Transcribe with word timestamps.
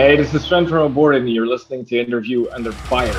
Hey, 0.00 0.16
this 0.16 0.32
is 0.32 0.42
Sven 0.46 0.66
from 0.66 0.78
Aborted, 0.78 1.20
and 1.24 1.30
you're 1.30 1.46
listening 1.46 1.84
to 1.84 1.98
Interview 1.98 2.48
Under 2.52 2.72
Fire. 2.72 3.12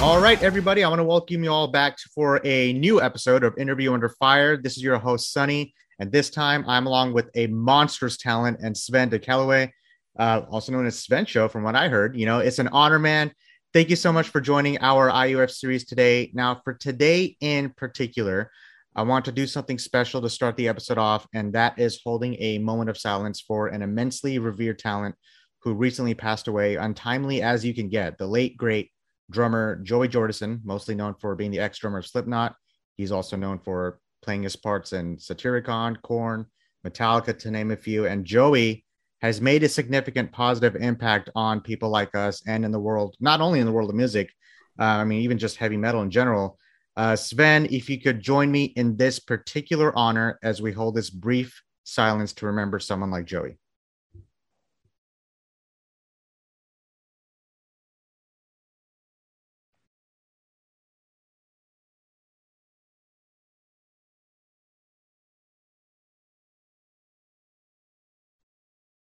All 0.00 0.20
right, 0.20 0.40
everybody, 0.40 0.84
I 0.84 0.88
want 0.88 1.00
to 1.00 1.04
welcome 1.04 1.42
you 1.42 1.50
all 1.50 1.66
back 1.66 1.98
for 2.14 2.40
a 2.44 2.72
new 2.74 3.02
episode 3.02 3.42
of 3.42 3.58
Interview 3.58 3.92
Under 3.92 4.10
Fire. 4.10 4.56
This 4.56 4.76
is 4.76 4.82
your 4.84 4.96
host, 4.96 5.32
Sunny, 5.32 5.74
and 5.98 6.12
this 6.12 6.30
time 6.30 6.64
I'm 6.68 6.86
along 6.86 7.12
with 7.12 7.30
a 7.34 7.48
monstrous 7.48 8.16
talent 8.16 8.60
and 8.62 8.76
Sven 8.76 9.08
de 9.08 9.18
Caluwé, 9.18 9.72
uh, 10.20 10.42
also 10.52 10.70
known 10.70 10.86
as 10.86 11.00
Sven 11.00 11.26
Show, 11.26 11.48
from 11.48 11.64
what 11.64 11.74
I 11.74 11.88
heard. 11.88 12.16
You 12.16 12.26
know, 12.26 12.38
it's 12.38 12.60
an 12.60 12.68
honor, 12.68 13.00
man. 13.00 13.32
Thank 13.72 13.90
you 13.90 13.96
so 13.96 14.12
much 14.12 14.28
for 14.28 14.40
joining 14.40 14.78
our 14.78 15.10
IUF 15.10 15.50
series 15.50 15.84
today. 15.84 16.30
Now, 16.32 16.60
for 16.62 16.74
today 16.74 17.36
in 17.40 17.70
particular, 17.70 18.52
I 19.00 19.02
want 19.02 19.24
to 19.24 19.32
do 19.32 19.46
something 19.46 19.78
special 19.78 20.20
to 20.20 20.28
start 20.28 20.58
the 20.58 20.68
episode 20.68 20.98
off, 20.98 21.26
and 21.32 21.54
that 21.54 21.78
is 21.78 22.02
holding 22.04 22.36
a 22.38 22.58
moment 22.58 22.90
of 22.90 22.98
silence 22.98 23.40
for 23.40 23.68
an 23.68 23.80
immensely 23.80 24.38
revered 24.38 24.78
talent 24.78 25.14
who 25.62 25.72
recently 25.72 26.12
passed 26.12 26.48
away, 26.48 26.76
untimely 26.76 27.40
as 27.40 27.64
you 27.64 27.72
can 27.72 27.88
get, 27.88 28.18
the 28.18 28.26
late, 28.26 28.58
great 28.58 28.90
drummer 29.30 29.80
Joey 29.84 30.06
Jordison, 30.06 30.60
mostly 30.64 30.94
known 30.94 31.14
for 31.18 31.34
being 31.34 31.50
the 31.50 31.60
ex 31.60 31.78
drummer 31.78 32.00
of 32.00 32.06
Slipknot. 32.06 32.54
He's 32.98 33.10
also 33.10 33.38
known 33.38 33.58
for 33.58 34.00
playing 34.20 34.42
his 34.42 34.54
parts 34.54 34.92
in 34.92 35.16
Satyricon, 35.16 35.96
Korn, 36.02 36.44
Metallica, 36.86 37.38
to 37.38 37.50
name 37.50 37.70
a 37.70 37.76
few. 37.76 38.04
And 38.06 38.26
Joey 38.26 38.84
has 39.22 39.40
made 39.40 39.62
a 39.62 39.68
significant 39.70 40.30
positive 40.30 40.76
impact 40.76 41.30
on 41.34 41.62
people 41.62 41.88
like 41.88 42.14
us 42.14 42.42
and 42.46 42.66
in 42.66 42.70
the 42.70 42.78
world, 42.78 43.16
not 43.18 43.40
only 43.40 43.60
in 43.60 43.66
the 43.66 43.72
world 43.72 43.88
of 43.88 43.96
music, 43.96 44.30
uh, 44.78 44.82
I 44.82 45.04
mean, 45.04 45.22
even 45.22 45.38
just 45.38 45.56
heavy 45.56 45.78
metal 45.78 46.02
in 46.02 46.10
general. 46.10 46.58
Uh, 47.00 47.16
Sven, 47.16 47.66
if 47.70 47.88
you 47.88 47.98
could 47.98 48.20
join 48.20 48.52
me 48.52 48.74
in 48.76 48.94
this 48.94 49.18
particular 49.18 49.90
honor 49.96 50.38
as 50.42 50.60
we 50.60 50.70
hold 50.70 50.94
this 50.94 51.08
brief 51.08 51.62
silence 51.82 52.34
to 52.34 52.44
remember 52.44 52.78
someone 52.78 53.10
like 53.10 53.24
Joey. 53.24 53.56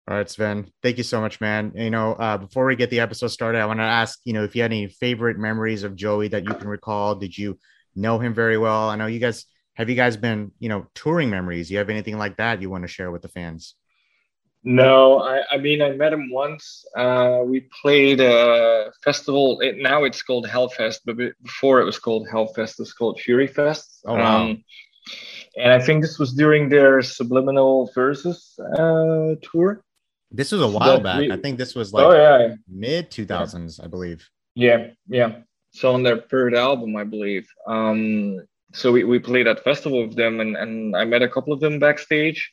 All 0.07 0.17
right, 0.17 0.29
Sven. 0.29 0.71
Thank 0.83 0.99
you 0.99 1.03
so 1.03 1.21
much, 1.21 1.41
man. 1.41 1.73
You 1.75 1.91
know, 1.91 2.13
uh, 2.13 2.37
before 2.37 2.67
we 2.67 2.77
get 2.77 2.91
the 2.91 3.01
episode 3.01 3.29
started, 3.29 3.61
I 3.61 3.67
want 3.67 3.81
to 3.81 3.85
ask, 3.85 4.21
you 4.25 4.35
know, 4.35 4.45
if 4.45 4.55
you 4.55 4.61
had 4.61 4.71
any 4.71 4.87
favorite 4.87 5.39
memories 5.39 5.83
of 5.83 5.97
Joey 5.97 6.29
that 6.29 6.45
you 6.45 6.55
can 6.55 6.69
recall. 6.69 7.15
Did 7.15 7.37
you 7.37 7.59
know 7.97 8.19
him 8.19 8.35
very 8.35 8.59
well? 8.59 8.91
I 8.91 8.97
know 8.97 9.07
you 9.07 9.19
guys 9.19 9.47
have 9.75 9.89
you 9.89 9.97
guys 9.97 10.17
been, 10.19 10.53
you 10.59 10.69
know, 10.69 10.87
touring 10.95 11.31
memories. 11.31 11.71
You 11.71 11.79
have 11.79 11.89
anything 11.89 12.19
like 12.19 12.37
that 12.37 12.61
you 12.61 12.69
want 12.69 12.85
to 12.85 12.89
share 12.89 13.11
with 13.11 13.23
the 13.23 13.29
fans? 13.29 13.77
No, 14.63 15.21
I, 15.21 15.43
I 15.53 15.57
mean 15.59 15.81
I 15.81 15.93
met 15.93 16.13
him 16.13 16.31
once. 16.31 16.85
Uh, 16.97 17.41
we 17.45 17.69
played 17.83 18.21
a 18.21 18.93
festival. 19.03 19.61
It, 19.61 19.77
now 19.79 20.05
it's 20.05 20.23
called 20.23 20.47
Hellfest, 20.47 21.01
but 21.05 21.17
before 21.43 21.81
it 21.81 21.85
was 21.85 21.99
called 21.99 22.29
Hellfest, 22.29 22.81
it's 22.81 22.93
called 22.93 23.21
Fury 23.21 23.47
Fest. 23.47 24.01
Oh 24.07 24.15
wow. 24.15 24.45
Um, 24.45 24.65
and 25.57 25.73
I 25.73 25.81
think 25.81 26.03
this 26.03 26.19
was 26.19 26.33
during 26.33 26.69
their 26.69 27.01
Subliminal 27.03 27.91
Verses 27.95 28.59
uh, 28.77 29.35
tour. 29.43 29.84
This 30.35 30.51
was 30.51 30.63
a 30.63 30.69
while 30.69 31.01
back. 31.01 31.21
We, 31.21 31.31
I 31.31 31.37
think 31.37 31.59
this 31.59 31.75
was 31.75 31.93
like 31.93 32.05
oh, 32.05 32.13
yeah. 32.13 32.55
mid 32.69 33.11
2000s, 33.11 33.83
I 33.83 33.87
believe. 33.87 34.29
Yeah, 34.55 34.89
yeah. 35.09 35.37
So 35.71 35.95
on 35.95 36.03
their 36.03 36.19
third 36.19 36.55
album, 36.55 36.97
I 36.97 37.05
believe. 37.05 37.49
Um, 37.67 38.41
so 38.73 38.91
we, 38.91 39.05
we 39.05 39.19
played 39.21 39.47
at 39.47 39.63
festival 39.63 40.07
with 40.07 40.17
them, 40.17 40.41
and, 40.41 40.57
and 40.57 40.97
I 40.97 41.05
met 41.05 41.23
a 41.23 41.29
couple 41.29 41.53
of 41.53 41.61
them 41.61 41.79
backstage. 41.79 42.51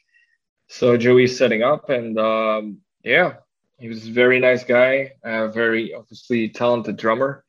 So 0.67 0.95
Joey's 0.95 1.37
setting 1.37 1.63
up, 1.63 1.89
and 1.89 2.17
um, 2.19 2.77
yeah, 3.03 3.33
he 3.79 3.87
was 3.87 4.07
a 4.07 4.11
very 4.11 4.39
nice 4.39 4.63
guy, 4.63 5.13
a 5.23 5.47
very 5.47 5.93
obviously 5.93 6.49
talented 6.49 6.97
drummer. 6.97 7.43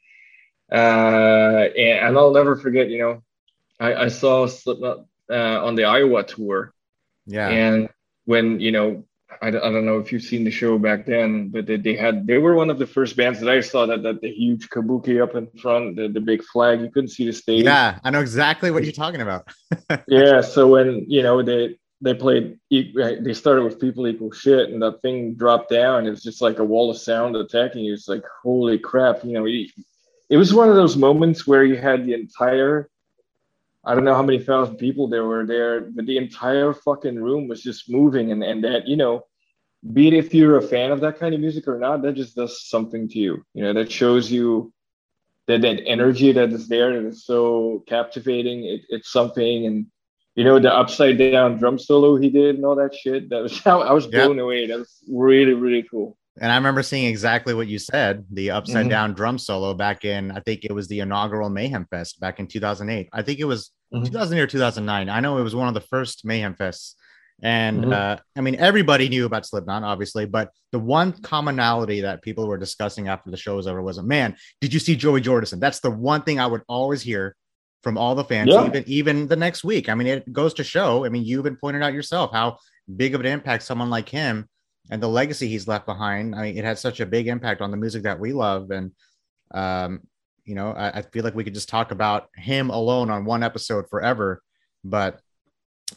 Uh, 0.70 1.68
and, 1.76 2.08
and 2.08 2.18
I'll 2.18 2.32
never 2.32 2.56
forget, 2.56 2.88
you 2.88 2.98
know, 2.98 3.22
I, 3.78 3.94
I 4.04 4.08
saw 4.08 4.46
Slipknot 4.46 5.04
uh, 5.30 5.64
on 5.64 5.74
the 5.74 5.84
Iowa 5.84 6.22
tour. 6.22 6.72
Yeah. 7.26 7.48
And 7.48 7.90
when, 8.24 8.60
you 8.60 8.72
know, 8.72 9.04
I, 9.40 9.48
I 9.48 9.50
don't 9.50 9.86
know 9.86 9.98
if 9.98 10.12
you've 10.12 10.22
seen 10.22 10.44
the 10.44 10.50
show 10.50 10.78
back 10.78 11.06
then, 11.06 11.48
but 11.48 11.66
they, 11.66 11.76
they 11.76 11.96
had 11.96 12.26
they 12.26 12.38
were 12.38 12.54
one 12.54 12.70
of 12.70 12.78
the 12.78 12.86
first 12.86 13.16
bands 13.16 13.40
that 13.40 13.48
I 13.48 13.60
saw 13.60 13.86
that 13.86 14.02
that 14.02 14.20
the 14.20 14.30
huge 14.30 14.68
kabuki 14.68 15.22
up 15.22 15.34
in 15.34 15.46
front, 15.58 15.96
the, 15.96 16.08
the 16.08 16.20
big 16.20 16.42
flag. 16.44 16.80
You 16.80 16.90
couldn't 16.90 17.10
see 17.10 17.26
the 17.26 17.32
stage. 17.32 17.64
Yeah, 17.64 17.98
I 18.04 18.10
know 18.10 18.20
exactly 18.20 18.70
what 18.70 18.84
you're 18.84 18.92
talking 18.92 19.20
about. 19.20 19.48
yeah, 20.08 20.40
so 20.40 20.68
when 20.68 21.04
you 21.08 21.22
know 21.22 21.42
they 21.42 21.76
they 22.00 22.14
played, 22.14 22.58
they 22.70 23.32
started 23.32 23.62
with 23.62 23.80
people 23.80 24.06
equal 24.06 24.32
shit, 24.32 24.70
and 24.70 24.82
that 24.82 25.00
thing 25.02 25.34
dropped 25.34 25.70
down. 25.70 26.06
It 26.06 26.10
was 26.10 26.22
just 26.22 26.42
like 26.42 26.58
a 26.58 26.64
wall 26.64 26.90
of 26.90 26.98
sound 26.98 27.36
attacking 27.36 27.84
you. 27.84 27.94
It's 27.94 28.08
like 28.08 28.24
holy 28.42 28.78
crap, 28.78 29.24
you 29.24 29.32
know. 29.32 29.46
It 29.46 30.36
was 30.36 30.52
one 30.52 30.68
of 30.68 30.76
those 30.76 30.96
moments 30.96 31.46
where 31.46 31.64
you 31.64 31.76
had 31.76 32.04
the 32.04 32.14
entire 32.14 32.88
I 33.84 33.94
don't 33.94 34.04
know 34.04 34.14
how 34.14 34.22
many 34.22 34.38
thousand 34.38 34.76
people 34.76 35.08
there 35.08 35.24
were 35.24 35.44
there, 35.44 35.80
but 35.80 36.06
the 36.06 36.16
entire 36.16 36.72
fucking 36.72 37.16
room 37.16 37.48
was 37.48 37.62
just 37.62 37.90
moving. 37.90 38.30
And, 38.30 38.42
and 38.42 38.62
that, 38.62 38.86
you 38.86 38.96
know, 38.96 39.26
be 39.92 40.08
it 40.08 40.14
if 40.14 40.32
you're 40.32 40.56
a 40.56 40.62
fan 40.62 40.92
of 40.92 41.00
that 41.00 41.18
kind 41.18 41.34
of 41.34 41.40
music 41.40 41.66
or 41.66 41.78
not, 41.78 42.02
that 42.02 42.14
just 42.14 42.36
does 42.36 42.68
something 42.68 43.08
to 43.08 43.18
you. 43.18 43.44
You 43.54 43.64
know, 43.64 43.72
that 43.72 43.90
shows 43.90 44.30
you 44.30 44.72
that 45.48 45.62
that 45.62 45.82
energy 45.84 46.30
that 46.32 46.52
is 46.52 46.68
there 46.68 47.00
that 47.00 47.08
is 47.08 47.24
so 47.24 47.82
captivating. 47.88 48.64
It, 48.64 48.82
it's 48.88 49.10
something. 49.10 49.66
And, 49.66 49.86
you 50.36 50.44
know, 50.44 50.60
the 50.60 50.72
upside 50.72 51.18
down 51.18 51.58
drum 51.58 51.78
solo 51.78 52.16
he 52.16 52.30
did 52.30 52.54
and 52.54 52.64
all 52.64 52.76
that 52.76 52.94
shit. 52.94 53.30
That 53.30 53.42
was 53.42 53.58
how 53.58 53.80
I 53.82 53.92
was 53.92 54.06
blown 54.06 54.36
yep. 54.36 54.44
away. 54.44 54.66
That 54.68 54.78
was 54.78 54.96
really, 55.08 55.54
really 55.54 55.82
cool. 55.90 56.16
And 56.40 56.50
I 56.50 56.56
remember 56.56 56.82
seeing 56.82 57.06
exactly 57.06 57.52
what 57.52 57.68
you 57.68 57.78
said 57.78 58.24
the 58.30 58.52
upside 58.52 58.84
mm-hmm. 58.84 58.88
down 58.88 59.14
drum 59.14 59.38
solo 59.38 59.74
back 59.74 60.04
in, 60.04 60.30
I 60.30 60.40
think 60.40 60.64
it 60.64 60.72
was 60.72 60.88
the 60.88 61.00
inaugural 61.00 61.50
Mayhem 61.50 61.86
Fest 61.90 62.20
back 62.20 62.40
in 62.40 62.46
2008. 62.46 63.08
I 63.12 63.22
think 63.22 63.38
it 63.38 63.44
was 63.44 63.70
mm-hmm. 63.92 64.04
2008 64.04 64.42
or 64.42 64.46
2009. 64.46 65.08
I 65.08 65.20
know 65.20 65.38
it 65.38 65.42
was 65.42 65.54
one 65.54 65.68
of 65.68 65.74
the 65.74 65.80
first 65.80 66.24
Mayhem 66.24 66.54
Fests. 66.54 66.94
And 67.42 67.82
mm-hmm. 67.82 67.92
uh, 67.92 68.16
I 68.36 68.40
mean, 68.40 68.54
everybody 68.56 69.08
knew 69.08 69.26
about 69.26 69.44
Slipknot, 69.44 69.82
obviously, 69.82 70.26
but 70.26 70.50
the 70.70 70.78
one 70.78 71.12
commonality 71.12 72.00
that 72.02 72.22
people 72.22 72.46
were 72.46 72.56
discussing 72.56 73.08
after 73.08 73.30
the 73.30 73.36
show 73.36 73.56
was 73.56 73.66
over 73.66 73.82
was, 73.82 74.00
man, 74.00 74.36
did 74.60 74.72
you 74.72 74.80
see 74.80 74.96
Joey 74.96 75.20
Jordison? 75.20 75.60
That's 75.60 75.80
the 75.80 75.90
one 75.90 76.22
thing 76.22 76.40
I 76.40 76.46
would 76.46 76.62
always 76.68 77.02
hear 77.02 77.36
from 77.82 77.98
all 77.98 78.14
the 78.14 78.24
fans, 78.24 78.50
yeah. 78.50 78.66
even 78.66 78.84
even 78.86 79.26
the 79.26 79.36
next 79.36 79.64
week. 79.64 79.88
I 79.88 79.94
mean, 79.94 80.06
it 80.06 80.32
goes 80.32 80.54
to 80.54 80.64
show. 80.64 81.04
I 81.04 81.08
mean, 81.08 81.24
you've 81.24 81.42
been 81.42 81.56
pointing 81.56 81.82
out 81.82 81.92
yourself 81.92 82.30
how 82.32 82.58
big 82.96 83.14
of 83.14 83.20
an 83.20 83.26
impact 83.26 83.64
someone 83.64 83.90
like 83.90 84.08
him 84.08 84.48
and 84.90 85.02
the 85.02 85.08
legacy 85.08 85.48
he's 85.48 85.68
left 85.68 85.86
behind. 85.86 86.34
I 86.34 86.42
mean, 86.42 86.58
it 86.58 86.64
had 86.64 86.78
such 86.78 87.00
a 87.00 87.06
big 87.06 87.28
impact 87.28 87.60
on 87.60 87.70
the 87.70 87.76
music 87.76 88.02
that 88.02 88.18
we 88.18 88.32
love. 88.32 88.70
And, 88.70 88.92
um, 89.52 90.00
you 90.44 90.54
know, 90.54 90.72
I, 90.72 90.98
I, 90.98 91.02
feel 91.02 91.24
like 91.24 91.34
we 91.34 91.44
could 91.44 91.54
just 91.54 91.68
talk 91.68 91.92
about 91.92 92.28
him 92.36 92.70
alone 92.70 93.10
on 93.10 93.24
one 93.24 93.42
episode 93.42 93.88
forever. 93.88 94.42
But 94.82 95.20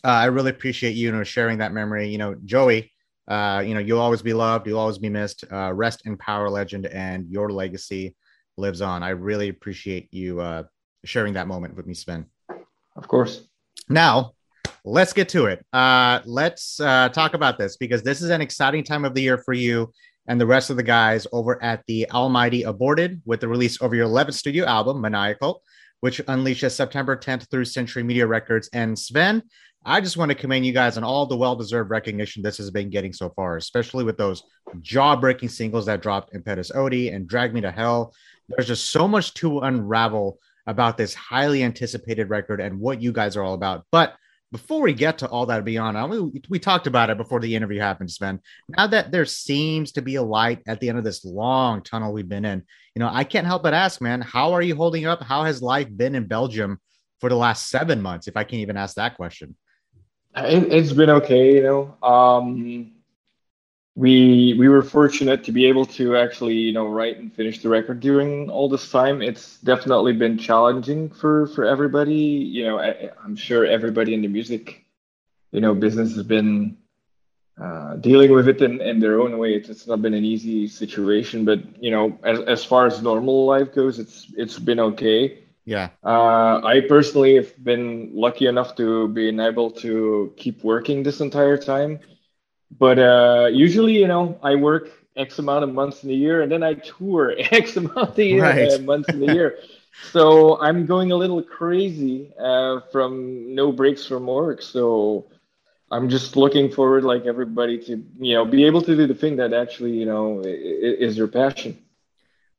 uh, 0.03 0.09
I 0.09 0.25
really 0.25 0.51
appreciate 0.51 0.96
you, 0.96 1.07
you 1.07 1.12
know, 1.12 1.23
sharing 1.23 1.57
that 1.59 1.73
memory. 1.73 2.09
You 2.09 2.19
know, 2.19 2.35
Joey, 2.46 2.91
uh, 3.28 3.63
you 3.66 3.73
know, 3.73 3.79
you'll 3.79 4.00
always 4.00 4.22
be 4.22 4.34
loved. 4.34 4.68
You'll 4.68 4.79
always 4.79 5.00
be 5.00 5.09
missed. 5.09 5.44
Uh, 5.52 5.73
rest 5.73 6.06
in 6.06 6.17
power, 6.17 6.50
legend, 6.50 6.85
and 6.85 7.28
your 7.29 7.52
legacy 7.52 8.16
lives 8.57 8.81
on. 8.81 9.03
I 9.03 9.09
really 9.09 9.50
appreciate 9.50 10.13
you 10.13 10.40
uh, 10.41 10.63
sharing 11.03 11.34
that 11.34 11.47
moment 11.47 11.75
with 11.75 11.88
me, 11.88 11.94
Sven. 11.94 12.28
Of 12.96 13.07
course. 13.07 13.47
Now, 13.90 14.34
let's 14.85 15.13
get 15.13 15.28
to 15.29 15.47
it. 15.47 15.66
Uh, 15.73 16.19
let's 16.25 16.79
uh, 16.79 17.09
talk 17.09 17.34
about 17.34 17.57
this 17.57 17.75
because 17.75 18.03
this 18.03 18.22
is 18.22 18.29
an 18.29 18.40
exciting 18.40 18.84
time 18.84 19.03
of 19.03 19.16
the 19.16 19.22
year 19.22 19.40
for 19.40 19.53
you 19.53 19.91
and 20.28 20.40
the 20.40 20.46
rest 20.46 20.69
of 20.69 20.78
the 20.78 20.84
guys 20.84 21.26
over 21.34 21.61
at 21.61 21.84
the 21.87 22.09
Almighty 22.11 22.64
Aborted 22.64 23.22
with 23.26 23.40
the 23.40 23.47
release 23.47 23.82
of 23.82 23.93
your 23.93 24.08
11th 24.08 24.35
studio 24.35 24.66
album, 24.66 25.02
ManiaCult, 25.02 25.59
which 26.02 26.23
unleashes 26.26 26.72
September 26.72 27.17
10th 27.17 27.49
through 27.49 27.66
Century 27.66 28.03
Media 28.03 28.28
Records. 28.28 28.70
And 28.73 28.97
Sven, 28.97 29.41
I 29.84 30.02
just 30.02 30.17
want 30.17 30.29
to 30.29 30.35
commend 30.35 30.66
you 30.66 30.73
guys 30.73 30.97
on 30.97 31.03
all 31.03 31.26
the 31.26 31.38
well 31.38 31.55
deserved 31.55 31.90
recognition 31.90 32.43
this 32.43 32.58
has 32.58 32.70
been 32.70 32.91
getting 32.91 33.14
so 33.14 33.31
far, 33.31 33.58
especially 33.58 34.03
with 34.03 34.17
those 34.17 34.43
jaw 34.81 35.16
breaking 35.16 35.49
singles 35.49 35.88
that 35.88 36.02
dropped 36.02 36.35
Impetus 36.35 36.72
Odi 36.72 37.09
and 37.09 37.28
Drag 37.28 37.53
Me 37.53 37.61
to 37.61 37.72
Hell. 37.72 38.14
There's 38.49 38.67
just 38.67 38.91
so 38.91 39.08
much 39.08 39.34
to 39.35 39.61
unravel 39.61 40.40
about 40.67 40.97
this 40.97 41.14
highly 41.16 41.64
anticipated 41.64 42.29
record 42.29 42.61
and 42.61 42.79
what 42.79 43.02
you 43.02 43.11
guys 43.11 43.35
are 43.35 43.43
all 43.43 43.53
about. 43.55 43.85
But 43.91 44.16
before 44.55 44.81
we 44.84 44.93
get 44.93 45.17
to 45.17 45.28
all 45.28 45.46
that 45.46 45.66
beyond, 45.66 46.09
we, 46.09 46.41
we 46.47 46.59
talked 46.59 46.87
about 46.87 47.09
it 47.09 47.17
before 47.17 47.41
the 47.41 47.53
interview 47.53 47.81
happened, 47.81 48.09
Sven. 48.09 48.40
Now 48.69 48.87
that 48.87 49.11
there 49.11 49.25
seems 49.25 49.91
to 49.91 50.02
be 50.02 50.16
a 50.16 50.23
light 50.23 50.61
at 50.66 50.79
the 50.79 50.87
end 50.87 50.97
of 50.97 51.03
this 51.03 51.25
long 51.25 51.81
tunnel 51.81 52.13
we've 52.13 52.29
been 52.29 52.46
in, 52.46 52.63
you 52.96 53.02
know, 53.02 53.09
I 53.11 53.25
can't 53.25 53.46
help 53.46 53.63
but 53.63 53.73
ask, 53.73 53.99
man, 53.99 54.22
how 54.22 54.53
are 54.53 54.61
you 54.61 54.73
holding 54.73 55.05
up? 55.05 55.22
How 55.22 55.43
has 55.43 55.61
life 55.61 55.90
been 55.91 56.16
in 56.16 56.25
Belgium 56.25 56.79
for 57.19 57.28
the 57.28 57.35
last 57.35 57.67
seven 57.67 58.02
months? 58.02 58.29
If 58.29 58.37
I 58.37 58.46
can't 58.46 58.61
even 58.61 58.78
ask 58.78 58.96
that 58.96 59.17
question. 59.17 59.57
It, 60.37 60.72
has 60.72 60.93
been 60.93 61.09
okay, 61.09 61.55
you 61.55 61.63
know. 61.63 61.97
Um, 62.02 62.93
we 63.95 64.53
we 64.59 64.67
were 64.67 64.81
fortunate 64.81 65.45
to 65.45 65.51
be 65.53 65.65
able 65.65 65.85
to 65.85 66.17
actually 66.17 66.55
you 66.55 66.73
know 66.73 66.87
write 66.87 67.17
and 67.17 67.33
finish 67.33 67.61
the 67.61 67.69
record 67.69 68.01
during 68.01 68.49
all 68.49 68.67
this 68.67 68.91
time. 68.91 69.21
It's 69.21 69.57
definitely 69.61 70.13
been 70.13 70.37
challenging 70.37 71.09
for 71.09 71.47
for 71.47 71.63
everybody. 71.63 72.13
You 72.15 72.65
know 72.65 72.79
I, 72.79 73.09
i'm 73.23 73.35
sure 73.35 73.65
everybody 73.65 74.13
in 74.13 74.21
the 74.21 74.27
music 74.27 74.83
you 75.51 75.61
know 75.61 75.73
business 75.73 76.13
has 76.15 76.23
been 76.23 76.77
uh, 77.57 77.95
dealing 77.95 78.33
with 78.33 78.49
it 78.49 78.61
in, 78.61 78.81
in 78.81 78.99
their 78.99 79.21
own 79.21 79.37
way. 79.37 79.53
It's, 79.53 79.69
it's 79.69 79.87
not 79.87 80.01
been 80.01 80.13
an 80.13 80.25
easy 80.25 80.67
situation 80.67 81.45
but 81.45 81.59
you 81.81 81.91
know 81.91 82.19
as, 82.23 82.39
as 82.41 82.65
far 82.65 82.85
as 82.87 83.01
normal 83.01 83.45
life 83.45 83.73
goes 83.73 83.97
it's 83.97 84.27
it's 84.35 84.59
been 84.59 84.79
okay. 84.79 85.39
Yeah. 85.67 85.89
Uh, 86.03 86.61
i 86.63 86.81
personally 86.81 87.35
have 87.37 87.51
been 87.63 88.11
lucky 88.13 88.45
enough 88.45 88.75
to 88.75 89.07
being 89.07 89.39
able 89.39 89.71
to 89.83 90.33
keep 90.37 90.63
working 90.63 91.01
this 91.01 91.21
entire 91.21 91.57
time 91.57 91.99
but 92.72 93.00
uh, 93.00 93.50
usually, 93.52 93.94
you 93.94 94.08
know, 94.08 94.40
I 94.44 94.56
work 94.56 94.90
X 95.16 95.40
amount 95.40 95.64
of 95.64 95.73
months 95.73 96.03
in 96.03 96.09
a 96.09 96.14
year, 96.14 96.41
and 96.41 96.52
then 96.52 96.64
I 96.64 96.76
tour 96.76 97.34
X 97.38 97.78
amount 97.78 97.97
of 97.97 98.17
right. 98.17 98.72
uh, 98.72 98.79
months 98.79 99.09
in 99.09 99.29
a 99.29 99.34
year. 99.34 99.59
so 100.12 100.59
I'm 100.59 100.85
going 100.85 101.12
a 101.12 101.16
little 101.16 101.41
crazy 101.41 102.34
uh, 102.40 102.82
from 102.91 103.56
no 103.56 103.72
breaks 103.72 104.06
from 104.06 104.28
work. 104.28 104.62
So 104.62 105.28
I'm 105.91 106.09
just 106.09 106.35
looking 106.35 106.72
forward, 106.72 107.03
like 107.03 107.26
everybody, 107.26 107.78
to 107.85 108.03
you 108.20 108.34
know 108.34 108.46
be 108.46 108.66
able 108.66 108.82
to 108.82 108.96
do 108.96 109.08
the 109.08 109.16
thing 109.16 109.38
that 109.38 109.53
actually 109.53 109.91
you 109.91 110.06
know 110.06 110.41
is 110.44 111.17
your 111.17 111.28
passion. 111.28 111.78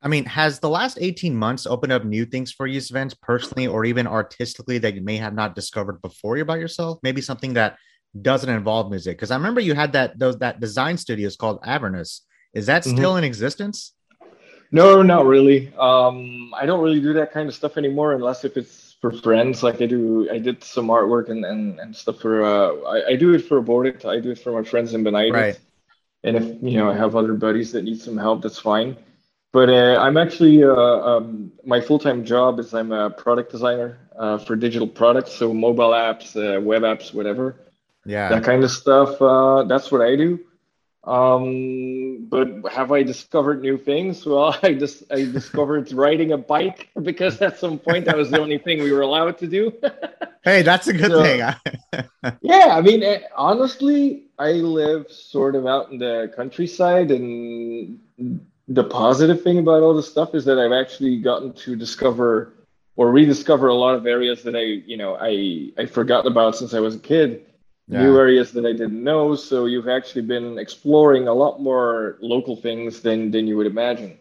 I 0.02 0.08
mean, 0.08 0.24
has 0.26 0.60
the 0.60 0.68
last 0.68 0.98
18 1.00 1.34
months 1.34 1.66
opened 1.66 1.92
up 1.92 2.04
new 2.04 2.26
things 2.26 2.52
for 2.52 2.66
you, 2.66 2.80
Sven, 2.80 3.10
personally 3.22 3.66
or 3.66 3.84
even 3.84 4.06
artistically 4.06 4.78
that 4.78 4.94
you 4.94 5.00
may 5.00 5.16
have 5.16 5.34
not 5.34 5.54
discovered 5.54 6.00
before 6.00 6.36
about 6.36 6.60
yourself? 6.60 7.00
Maybe 7.02 7.20
something 7.20 7.54
that 7.54 7.76
doesn't 8.20 8.50
involve 8.50 8.90
music? 8.90 9.16
Because 9.16 9.30
I 9.30 9.36
remember 9.36 9.60
you 9.60 9.74
had 9.74 9.92
that 9.92 10.18
those 10.18 10.38
that 10.38 10.60
design 10.60 10.96
studios 10.96 11.36
called 11.36 11.60
Avernus. 11.64 12.22
Is 12.54 12.66
that 12.66 12.82
mm-hmm. 12.82 12.96
still 12.96 13.10
mm-hmm. 13.10 13.18
in 13.18 13.24
existence? 13.24 13.92
No, 14.72 15.02
not 15.02 15.26
really. 15.26 15.72
Um, 15.78 16.52
I 16.54 16.66
don't 16.66 16.80
really 16.80 17.00
do 17.00 17.12
that 17.14 17.32
kind 17.32 17.48
of 17.48 17.54
stuff 17.54 17.76
anymore, 17.76 18.12
unless 18.12 18.44
if 18.44 18.56
it's 18.56 18.96
for 19.00 19.12
friends. 19.12 19.62
Like 19.62 19.80
I 19.80 19.86
do, 19.86 20.28
I 20.30 20.38
did 20.38 20.64
some 20.64 20.88
artwork 20.88 21.28
and 21.28 21.44
and, 21.44 21.78
and 21.78 21.94
stuff 21.94 22.20
for. 22.20 22.44
Uh, 22.44 22.74
I, 22.88 23.12
I 23.12 23.16
do 23.16 23.34
it 23.34 23.44
for 23.46 23.58
a 23.58 23.60
Aborted. 23.60 24.04
I 24.04 24.20
do 24.20 24.30
it 24.30 24.38
for 24.38 24.52
my 24.52 24.68
friends 24.68 24.94
in 24.94 25.04
Benighted. 25.04 25.34
Right. 25.34 25.58
And 26.24 26.36
if 26.36 26.44
you 26.62 26.78
know 26.78 26.90
I 26.90 26.96
have 26.96 27.14
other 27.14 27.34
buddies 27.34 27.72
that 27.72 27.84
need 27.84 28.00
some 28.00 28.16
help, 28.16 28.42
that's 28.42 28.58
fine. 28.58 28.96
But 29.52 29.68
uh, 29.68 29.98
I'm 30.00 30.16
actually 30.16 30.64
uh, 30.64 30.74
um, 30.74 31.52
my 31.64 31.80
full 31.80 31.98
time 31.98 32.24
job 32.24 32.58
is 32.58 32.74
I'm 32.74 32.92
a 32.92 33.10
product 33.10 33.52
designer 33.52 33.98
uh, 34.18 34.38
for 34.38 34.56
digital 34.56 34.88
products, 34.88 35.32
so 35.32 35.54
mobile 35.54 35.90
apps, 35.90 36.34
uh, 36.36 36.60
web 36.60 36.82
apps, 36.82 37.14
whatever 37.14 37.56
yeah. 38.06 38.28
That 38.28 38.44
kind 38.44 38.64
of 38.64 38.70
stuff 38.70 39.20
uh, 39.20 39.64
that's 39.64 39.90
what 39.90 40.00
i 40.00 40.16
do. 40.16 40.40
Um, 41.04 42.26
but 42.28 42.48
have 42.72 42.90
i 42.92 43.02
discovered 43.02 43.62
new 43.62 43.76
things? 43.78 44.24
Well 44.24 44.56
i 44.62 44.74
just 44.74 45.04
i 45.10 45.24
discovered 45.24 45.92
riding 45.92 46.32
a 46.32 46.38
bike 46.38 46.90
because 47.02 47.40
at 47.42 47.58
some 47.58 47.78
point 47.78 48.06
that 48.06 48.16
was 48.16 48.30
the 48.30 48.40
only 48.40 48.58
thing 48.58 48.82
we 48.82 48.92
were 48.92 49.02
allowed 49.02 49.38
to 49.38 49.46
do. 49.46 49.72
Hey 50.46 50.62
that's 50.62 50.86
a 50.86 50.92
good 50.92 51.10
so, 51.10 51.24
thing. 51.24 51.40
yeah 52.40 52.68
i 52.70 52.80
mean 52.80 53.02
eh, 53.02 53.22
honestly 53.36 54.26
i 54.38 54.52
live 54.52 55.10
sort 55.10 55.56
of 55.56 55.66
out 55.66 55.90
in 55.90 55.98
the 55.98 56.32
countryside 56.36 57.10
and 57.10 57.98
the 58.68 58.84
positive 58.84 59.42
thing 59.42 59.58
about 59.58 59.82
all 59.82 59.92
this 59.92 60.08
stuff 60.08 60.36
is 60.36 60.44
that 60.44 60.56
i've 60.56 60.70
actually 60.70 61.18
gotten 61.20 61.52
to 61.52 61.74
discover 61.74 62.52
or 62.94 63.10
rediscover 63.10 63.66
a 63.66 63.74
lot 63.74 63.96
of 63.96 64.06
areas 64.06 64.44
that 64.44 64.54
i 64.54 64.62
you 64.62 64.96
know 64.96 65.16
i 65.20 65.72
i 65.78 65.84
forgot 65.84 66.24
about 66.26 66.54
since 66.54 66.74
i 66.74 66.78
was 66.78 66.94
a 66.94 67.00
kid 67.00 67.44
yeah. 67.88 68.02
new 68.02 68.18
areas 68.18 68.52
that 68.52 68.66
I 68.66 68.72
didn't 68.72 69.02
know. 69.02 69.34
So 69.34 69.66
you've 69.66 69.88
actually 69.88 70.22
been 70.22 70.58
exploring 70.58 71.28
a 71.28 71.32
lot 71.32 71.60
more 71.60 72.18
local 72.20 72.56
things 72.56 73.00
than 73.00 73.30
than 73.30 73.46
you 73.46 73.56
would 73.56 73.66
imagine. 73.66 74.18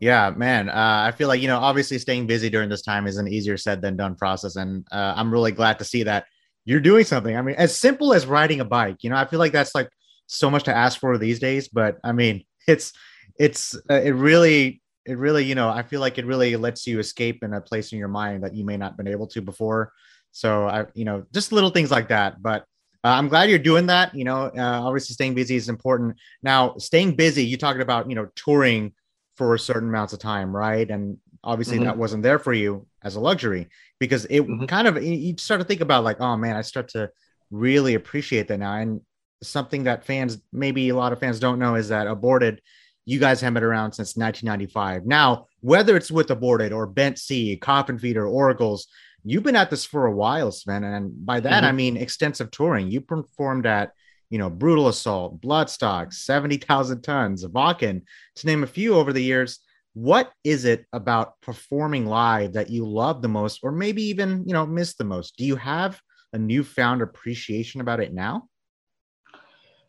Yeah, 0.00 0.30
man. 0.36 0.68
Uh, 0.68 1.04
I 1.06 1.12
feel 1.12 1.28
like 1.28 1.40
you 1.40 1.48
know, 1.48 1.58
obviously, 1.58 1.98
staying 1.98 2.26
busy 2.26 2.50
during 2.50 2.68
this 2.68 2.82
time 2.82 3.06
is 3.06 3.16
an 3.16 3.28
easier 3.28 3.56
said 3.56 3.80
than 3.80 3.96
done 3.96 4.14
process, 4.14 4.56
and 4.56 4.84
uh, 4.92 5.14
I'm 5.16 5.32
really 5.32 5.52
glad 5.52 5.78
to 5.78 5.84
see 5.84 6.02
that 6.02 6.26
you're 6.64 6.80
doing 6.80 7.04
something. 7.04 7.36
I 7.36 7.42
mean, 7.42 7.54
as 7.56 7.76
simple 7.76 8.12
as 8.12 8.26
riding 8.26 8.60
a 8.60 8.64
bike. 8.64 8.98
You 9.02 9.10
know, 9.10 9.16
I 9.16 9.24
feel 9.24 9.38
like 9.38 9.52
that's 9.52 9.74
like 9.74 9.88
so 10.26 10.50
much 10.50 10.64
to 10.64 10.74
ask 10.74 10.98
for 10.98 11.16
these 11.18 11.38
days, 11.38 11.68
but 11.68 11.98
I 12.02 12.12
mean, 12.12 12.44
it's 12.66 12.92
it's 13.38 13.76
uh, 13.90 14.00
it 14.02 14.12
really 14.12 14.82
it 15.04 15.18
really 15.18 15.44
you 15.44 15.54
know 15.54 15.68
i 15.68 15.82
feel 15.82 16.00
like 16.00 16.18
it 16.18 16.26
really 16.26 16.56
lets 16.56 16.86
you 16.86 16.98
escape 16.98 17.42
in 17.42 17.54
a 17.54 17.60
place 17.60 17.92
in 17.92 17.98
your 17.98 18.08
mind 18.08 18.42
that 18.42 18.54
you 18.54 18.64
may 18.64 18.76
not 18.76 18.96
been 18.96 19.06
able 19.06 19.26
to 19.26 19.40
before 19.40 19.92
so 20.36 20.68
I, 20.68 20.84
you 20.92 21.06
know, 21.06 21.24
just 21.32 21.50
little 21.50 21.70
things 21.70 21.90
like 21.90 22.08
that. 22.08 22.42
But 22.42 22.66
uh, 23.02 23.08
I'm 23.08 23.28
glad 23.28 23.48
you're 23.48 23.58
doing 23.58 23.86
that. 23.86 24.14
You 24.14 24.24
know, 24.24 24.50
uh, 24.54 24.80
obviously 24.84 25.14
staying 25.14 25.34
busy 25.34 25.56
is 25.56 25.70
important. 25.70 26.16
Now, 26.42 26.76
staying 26.76 27.16
busy, 27.16 27.42
you 27.42 27.56
talked 27.56 27.80
about, 27.80 28.10
you 28.10 28.14
know, 28.14 28.28
touring 28.36 28.92
for 29.38 29.56
certain 29.56 29.88
amounts 29.88 30.12
of 30.12 30.18
time, 30.18 30.54
right? 30.54 30.90
And 30.90 31.16
obviously 31.42 31.76
mm-hmm. 31.78 31.86
that 31.86 31.96
wasn't 31.96 32.22
there 32.22 32.38
for 32.38 32.52
you 32.52 32.86
as 33.02 33.16
a 33.16 33.20
luxury 33.20 33.68
because 33.98 34.26
it 34.26 34.42
mm-hmm. 34.42 34.66
kind 34.66 34.86
of 34.86 35.02
you 35.02 35.34
start 35.38 35.62
to 35.62 35.66
think 35.66 35.80
about 35.80 36.04
like, 36.04 36.20
oh 36.20 36.36
man, 36.36 36.54
I 36.54 36.60
start 36.60 36.88
to 36.88 37.10
really 37.50 37.94
appreciate 37.94 38.48
that 38.48 38.58
now. 38.58 38.74
And 38.74 39.00
something 39.42 39.84
that 39.84 40.04
fans, 40.04 40.36
maybe 40.52 40.90
a 40.90 40.96
lot 40.96 41.14
of 41.14 41.18
fans 41.18 41.40
don't 41.40 41.58
know, 41.58 41.76
is 41.76 41.88
that 41.88 42.06
aborted. 42.06 42.60
You 43.06 43.20
guys 43.20 43.40
have 43.40 43.54
been 43.54 43.62
around 43.62 43.92
since 43.92 44.16
1995. 44.16 45.06
Now, 45.06 45.46
whether 45.60 45.96
it's 45.96 46.10
with 46.10 46.30
Aborted 46.30 46.74
or 46.74 46.86
Bent 46.86 47.18
Sea, 47.18 47.56
Coffin 47.56 47.98
Feeder, 47.98 48.26
Oracles, 48.26 48.88
you've 49.26 49.42
been 49.42 49.56
at 49.56 49.70
this 49.70 49.84
for 49.84 50.06
a 50.06 50.12
while, 50.12 50.52
Sven. 50.52 50.84
And 50.84 51.26
by 51.26 51.40
that, 51.40 51.62
mm-hmm. 51.62 51.66
I 51.66 51.72
mean 51.72 51.96
extensive 51.96 52.50
touring. 52.50 52.90
You 52.90 53.00
performed 53.00 53.66
at, 53.66 53.92
you 54.30 54.38
know, 54.38 54.48
Brutal 54.48 54.88
Assault, 54.88 55.40
Bloodstock, 55.40 56.14
70,000 56.14 57.02
Tons, 57.02 57.44
Wacken, 57.44 58.02
to 58.36 58.46
name 58.46 58.62
a 58.62 58.68
few 58.68 58.94
over 58.94 59.12
the 59.12 59.22
years. 59.22 59.58
What 59.94 60.30
is 60.44 60.64
it 60.64 60.84
about 60.92 61.40
performing 61.40 62.06
live 62.06 62.52
that 62.52 62.70
you 62.70 62.86
love 62.86 63.22
the 63.22 63.28
most, 63.28 63.60
or 63.62 63.72
maybe 63.72 64.02
even, 64.04 64.44
you 64.46 64.52
know, 64.52 64.66
miss 64.66 64.94
the 64.94 65.04
most? 65.04 65.36
Do 65.36 65.44
you 65.44 65.56
have 65.56 66.00
a 66.32 66.38
newfound 66.38 67.02
appreciation 67.02 67.80
about 67.80 68.00
it 68.00 68.12
now? 68.12 68.48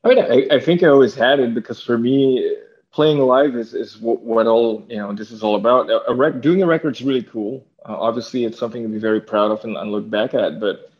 I 0.03 0.09
mean, 0.09 0.19
I, 0.19 0.55
I 0.55 0.59
think 0.59 0.83
I 0.83 0.87
always 0.87 1.13
had 1.13 1.39
it 1.39 1.53
because 1.53 1.83
for 1.83 1.97
me, 1.97 2.55
playing 2.97 3.19
live 3.19 3.53
is, 3.55 3.69
is 3.83 3.91
what, 3.99 4.47
all, 4.47 4.85
you 4.89 4.99
know, 5.01 5.13
this 5.13 5.31
is 5.35 5.41
all 5.43 5.55
about. 5.55 5.83
A, 6.11 6.13
rec- 6.23 6.41
doing 6.47 6.63
a 6.63 6.69
record 6.75 6.93
is 6.95 7.03
really 7.09 7.27
cool 7.35 7.53
uh, 7.87 7.95
obviously, 7.95 8.43
it's 8.43 8.59
something 8.59 8.83
to 8.83 8.89
be 8.89 8.99
very 8.99 9.21
proud 9.21 9.51
of 9.51 9.63
and, 9.63 9.77
and 9.77 9.91
look 9.91 10.09
back 10.09 10.33
at. 10.33 10.59
But 10.59 10.91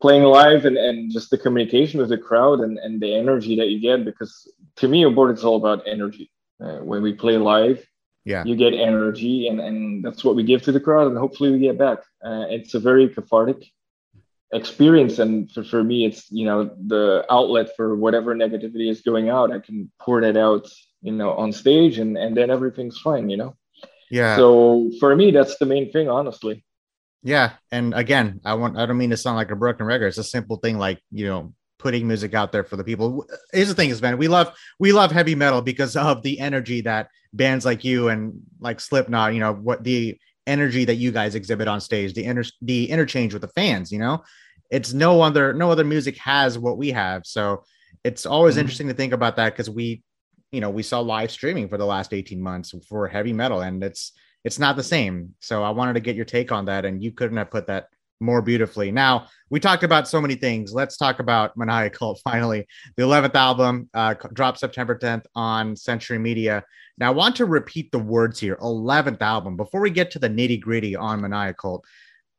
playing 0.00 0.22
live 0.22 0.64
and, 0.64 0.76
and 0.76 1.10
just 1.10 1.30
the 1.30 1.38
communication 1.38 1.98
with 1.98 2.10
the 2.10 2.18
crowd 2.18 2.60
and, 2.60 2.78
and 2.78 3.00
the 3.00 3.14
energy 3.14 3.56
that 3.56 3.68
you 3.68 3.80
get, 3.80 4.04
because 4.04 4.50
to 4.76 4.88
me, 4.88 5.02
a 5.02 5.10
board 5.10 5.36
is 5.36 5.44
all 5.44 5.56
about 5.56 5.86
energy. 5.86 6.30
Uh, 6.62 6.78
when 6.78 7.02
we 7.02 7.12
play 7.12 7.36
live, 7.36 7.84
yeah, 8.24 8.44
you 8.44 8.54
get 8.54 8.72
energy, 8.72 9.48
and, 9.48 9.58
and 9.58 10.04
that's 10.04 10.22
what 10.22 10.36
we 10.36 10.44
give 10.44 10.62
to 10.62 10.70
the 10.70 10.78
crowd, 10.78 11.08
and 11.08 11.18
hopefully 11.18 11.50
we 11.50 11.58
get 11.58 11.76
back. 11.76 11.98
Uh, 12.24 12.44
it's 12.48 12.74
a 12.74 12.78
very 12.78 13.08
cathartic 13.08 13.66
experience, 14.52 15.18
and 15.18 15.50
for, 15.50 15.64
for 15.64 15.82
me, 15.82 16.06
it's 16.06 16.30
you 16.30 16.44
know 16.44 16.70
the 16.86 17.26
outlet 17.28 17.70
for 17.74 17.96
whatever 17.96 18.32
negativity 18.32 18.88
is 18.88 19.00
going 19.00 19.28
out. 19.28 19.50
I 19.50 19.58
can 19.58 19.90
pour 20.00 20.20
that 20.20 20.36
out, 20.36 20.68
you 21.02 21.12
know, 21.12 21.32
on 21.32 21.52
stage, 21.52 21.98
and 21.98 22.16
and 22.16 22.36
then 22.36 22.50
everything's 22.50 22.98
fine, 22.98 23.28
you 23.28 23.36
know. 23.36 23.56
Yeah. 24.10 24.36
So 24.36 24.90
for 25.00 25.14
me, 25.16 25.30
that's 25.30 25.58
the 25.58 25.66
main 25.66 25.90
thing, 25.92 26.08
honestly. 26.08 26.64
Yeah, 27.22 27.52
and 27.70 27.94
again, 27.94 28.40
I 28.44 28.54
want 28.54 28.78
I 28.78 28.86
don't 28.86 28.98
mean 28.98 29.10
to 29.10 29.16
sound 29.16 29.36
like 29.36 29.50
a 29.50 29.56
broken 29.56 29.86
record. 29.86 30.06
It's 30.06 30.18
a 30.18 30.24
simple 30.24 30.56
thing, 30.56 30.78
like 30.78 31.00
you 31.10 31.26
know, 31.26 31.54
putting 31.78 32.06
music 32.06 32.34
out 32.34 32.52
there 32.52 32.64
for 32.64 32.76
the 32.76 32.84
people. 32.84 33.26
Here's 33.52 33.68
the 33.68 33.74
thing, 33.74 33.90
is 33.90 34.02
man, 34.02 34.18
we 34.18 34.28
love 34.28 34.54
we 34.78 34.92
love 34.92 35.12
heavy 35.12 35.34
metal 35.34 35.62
because 35.62 35.96
of 35.96 36.22
the 36.22 36.40
energy 36.40 36.80
that 36.82 37.08
bands 37.32 37.64
like 37.64 37.84
you 37.84 38.08
and 38.08 38.40
like 38.60 38.80
Slipknot, 38.80 39.34
you 39.34 39.40
know, 39.40 39.52
what 39.52 39.84
the 39.84 40.18
energy 40.46 40.84
that 40.84 40.96
you 40.96 41.12
guys 41.12 41.34
exhibit 41.34 41.68
on 41.68 41.80
stage, 41.80 42.14
the 42.14 42.24
inter 42.24 42.44
the 42.60 42.90
interchange 42.90 43.32
with 43.32 43.42
the 43.42 43.48
fans. 43.48 43.92
You 43.92 43.98
know, 43.98 44.22
it's 44.70 44.92
no 44.92 45.22
other 45.22 45.52
no 45.52 45.70
other 45.70 45.84
music 45.84 46.16
has 46.18 46.58
what 46.58 46.76
we 46.76 46.90
have. 46.90 47.22
So 47.24 47.64
it's 48.04 48.26
always 48.26 48.54
mm-hmm. 48.54 48.60
interesting 48.60 48.88
to 48.88 48.94
think 48.94 49.12
about 49.12 49.36
that 49.36 49.52
because 49.52 49.70
we 49.70 50.02
you 50.52 50.60
know 50.60 50.70
we 50.70 50.82
saw 50.82 51.00
live 51.00 51.30
streaming 51.30 51.68
for 51.68 51.78
the 51.78 51.86
last 51.86 52.12
18 52.12 52.40
months 52.40 52.74
for 52.88 53.08
heavy 53.08 53.32
metal 53.32 53.62
and 53.62 53.82
it's 53.82 54.12
it's 54.44 54.58
not 54.58 54.76
the 54.76 54.82
same. 54.82 55.34
So 55.40 55.62
i 55.62 55.70
wanted 55.70 55.94
to 55.94 56.00
get 56.00 56.16
your 56.16 56.24
take 56.24 56.52
on 56.52 56.66
that 56.66 56.84
and 56.84 57.02
you 57.02 57.12
couldn't 57.12 57.36
have 57.36 57.50
put 57.50 57.66
that 57.68 57.86
more 58.20 58.42
beautifully. 58.42 58.92
Now 58.92 59.26
we 59.50 59.58
talked 59.58 59.82
about 59.82 60.06
so 60.06 60.20
many 60.20 60.36
things. 60.36 60.72
Let's 60.72 60.96
talk 60.96 61.18
about 61.18 61.56
ManiaCult 61.58 62.18
finally. 62.22 62.66
The 62.96 63.02
11th 63.02 63.34
album 63.34 63.88
uh, 63.94 64.14
dropped 64.32 64.58
september 64.58 64.96
10th 64.96 65.24
on 65.34 65.74
century 65.74 66.18
media. 66.18 66.62
Now 66.98 67.08
i 67.08 67.14
want 67.14 67.36
to 67.36 67.46
repeat 67.46 67.90
the 67.90 67.98
words 67.98 68.38
here 68.38 68.56
11th 68.60 69.22
album. 69.22 69.56
Before 69.56 69.80
we 69.80 69.90
get 69.90 70.10
to 70.12 70.18
the 70.18 70.30
nitty 70.30 70.60
gritty 70.60 70.94
on 70.94 71.20
ManiaCult 71.20 71.80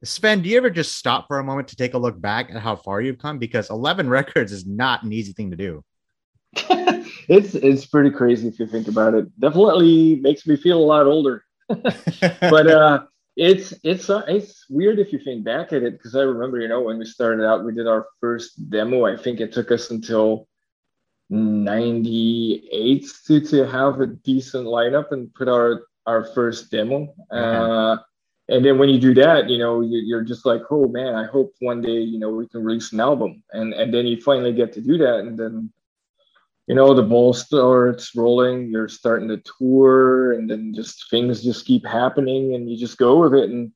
Sven, 0.03 0.41
do 0.41 0.50
you 0.50 0.58
ever 0.58 0.70
just 0.70 0.98
stop 0.98 1.27
for 1.27 1.39
a 1.39 1.43
moment 1.43 1.70
to 1.70 1.77
take 1.77 1.93
a 1.93 1.98
look 1.98 2.20
back 2.20 2.50
at 2.50 2.62
how 2.62 2.75
far 2.75 3.00
you've 3.00 3.17
come? 3.17 3.39
Because 3.39 3.70
11 3.70 4.10
records 4.20 4.51
is 4.51 4.65
not 4.65 5.03
an 5.03 5.13
easy 5.13 5.32
thing 5.32 5.51
to 5.51 5.58
do. 5.58 5.84
it's 7.28 7.56
it's 7.56 7.86
pretty 7.86 8.12
crazy 8.12 8.48
if 8.48 8.60
you 8.60 8.68
think 8.68 8.88
about 8.88 9.14
it. 9.14 9.28
Definitely 9.40 10.16
makes 10.16 10.46
me 10.46 10.56
feel 10.56 10.80
a 10.80 10.86
lot 10.86 11.06
older. 11.06 11.44
but 11.68 12.68
uh, 12.68 13.04
it's 13.36 13.74
it's 13.84 14.10
uh, 14.10 14.24
it's 14.28 14.66
weird 14.70 15.00
if 15.00 15.12
you 15.12 15.20
think 15.20 15.44
back 15.44 15.74
at 15.74 15.84
it 15.84 15.94
because 15.94 16.16
I 16.16 16.22
remember 16.22 16.60
you 16.60 16.68
know 16.68 16.82
when 16.82 17.00
we 17.00 17.06
started 17.06 17.46
out 17.46 17.66
we 17.66 17.74
did 17.74 17.88
our 17.88 18.08
first 18.20 18.70
demo. 18.70 19.06
I 19.06 19.18
think 19.18 19.40
it 19.40 19.52
took 19.52 19.72
us 19.72 19.90
until 19.90 20.48
98 21.30 23.08
to, 23.28 23.40
to 23.40 23.68
have 23.68 24.02
a 24.02 24.08
decent 24.08 24.68
lineup 24.68 25.12
and 25.12 25.34
put 25.34 25.48
our 25.48 25.88
our 26.06 26.26
first 26.26 26.70
demo. 26.70 27.14
Uh, 27.32 27.98
and 28.50 28.64
then 28.64 28.78
when 28.78 28.90
you 28.90 29.00
do 29.00 29.14
that, 29.16 29.50
you 29.50 29.58
know, 29.58 29.82
you're 29.82 30.24
just 30.24 30.46
like, 30.46 30.62
oh 30.70 30.88
man, 30.88 31.16
I 31.16 31.26
hope 31.26 31.54
one 31.60 31.82
day, 31.82 32.02
you 32.02 32.20
know, 32.20 32.30
we 32.30 32.48
can 32.48 32.64
release 32.64 32.92
an 32.92 33.00
album. 33.00 33.42
And 33.52 33.74
and 33.74 33.94
then 33.94 34.06
you 34.06 34.22
finally 34.22 34.54
get 34.54 34.74
to 34.74 34.82
do 34.82 34.98
that, 34.98 35.20
and 35.20 35.38
then, 35.38 35.72
you 36.67 36.75
know, 36.75 36.93
the 36.93 37.03
ball 37.03 37.34
starts 37.34 38.15
rolling. 38.15 38.70
You're 38.70 38.88
starting 38.88 39.27
to 39.29 39.41
tour, 39.58 40.34
and 40.34 40.50
then 40.50 40.74
just 40.74 41.10
things 41.10 41.43
just 41.43 41.65
keep 41.65 41.86
happening, 41.86 42.55
and 42.55 42.70
you 42.70 42.77
just 42.77 42.98
go 42.98 43.20
with 43.20 43.34
it. 43.34 43.50
And 43.50 43.72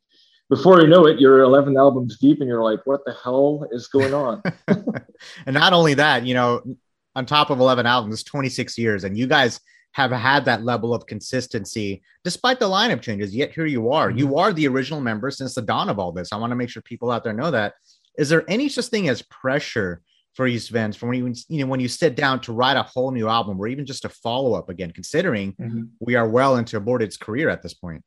before 0.49 0.79
you 0.81 0.87
know 0.87 1.05
it, 1.07 1.19
you're 1.19 1.41
11 1.41 1.77
albums 1.77 2.17
deep, 2.17 2.39
and 2.39 2.47
you're 2.47 2.63
like, 2.63 2.85
what 2.85 3.03
the 3.05 3.15
hell 3.23 3.67
is 3.71 3.87
going 3.87 4.13
on? 4.13 4.41
and 4.67 5.53
not 5.53 5.73
only 5.73 5.95
that, 5.95 6.25
you 6.25 6.33
know, 6.33 6.61
on 7.15 7.25
top 7.25 7.49
of 7.49 7.59
11 7.59 7.85
albums, 7.85 8.23
26 8.23 8.77
years, 8.77 9.03
and 9.03 9.17
you 9.17 9.27
guys 9.27 9.59
have 9.91 10.11
had 10.11 10.45
that 10.45 10.63
level 10.63 10.93
of 10.93 11.07
consistency 11.07 12.03
despite 12.23 12.59
the 12.59 12.69
lineup 12.69 13.01
changes. 13.01 13.35
Yet 13.35 13.51
here 13.51 13.65
you 13.65 13.91
are. 13.91 14.11
You 14.11 14.27
mm-hmm. 14.27 14.37
are 14.37 14.53
the 14.53 14.67
original 14.67 15.01
member 15.01 15.31
since 15.31 15.55
the 15.55 15.61
dawn 15.63 15.89
of 15.89 15.97
all 15.97 16.11
this. 16.11 16.31
I 16.31 16.37
want 16.37 16.51
to 16.51 16.55
make 16.55 16.69
sure 16.69 16.83
people 16.83 17.09
out 17.09 17.23
there 17.23 17.33
know 17.33 17.49
that. 17.49 17.73
Is 18.17 18.29
there 18.29 18.45
any 18.47 18.69
such 18.69 18.85
thing 18.85 19.09
as 19.09 19.23
pressure 19.23 20.03
for 20.37 20.47
you, 20.47 20.59
Sven, 20.59 20.93
from 20.93 21.09
when 21.09 21.17
you 21.17 21.33
you 21.49 21.59
know 21.59 21.69
when 21.69 21.79
you 21.79 21.89
sit 21.89 22.15
down 22.15 22.39
to 22.41 22.53
write 22.53 22.77
a 22.77 22.83
whole 22.83 23.11
new 23.11 23.27
album 23.27 23.59
or 23.59 23.67
even 23.67 23.85
just 23.85 24.05
a 24.05 24.09
follow 24.09 24.53
up 24.53 24.69
again, 24.69 24.91
considering 24.91 25.53
mm-hmm. 25.53 25.83
we 25.99 26.15
are 26.15 26.29
well 26.29 26.55
into 26.55 26.77
Aborted's 26.77 27.17
career 27.17 27.49
at 27.49 27.61
this 27.61 27.73
point? 27.73 28.03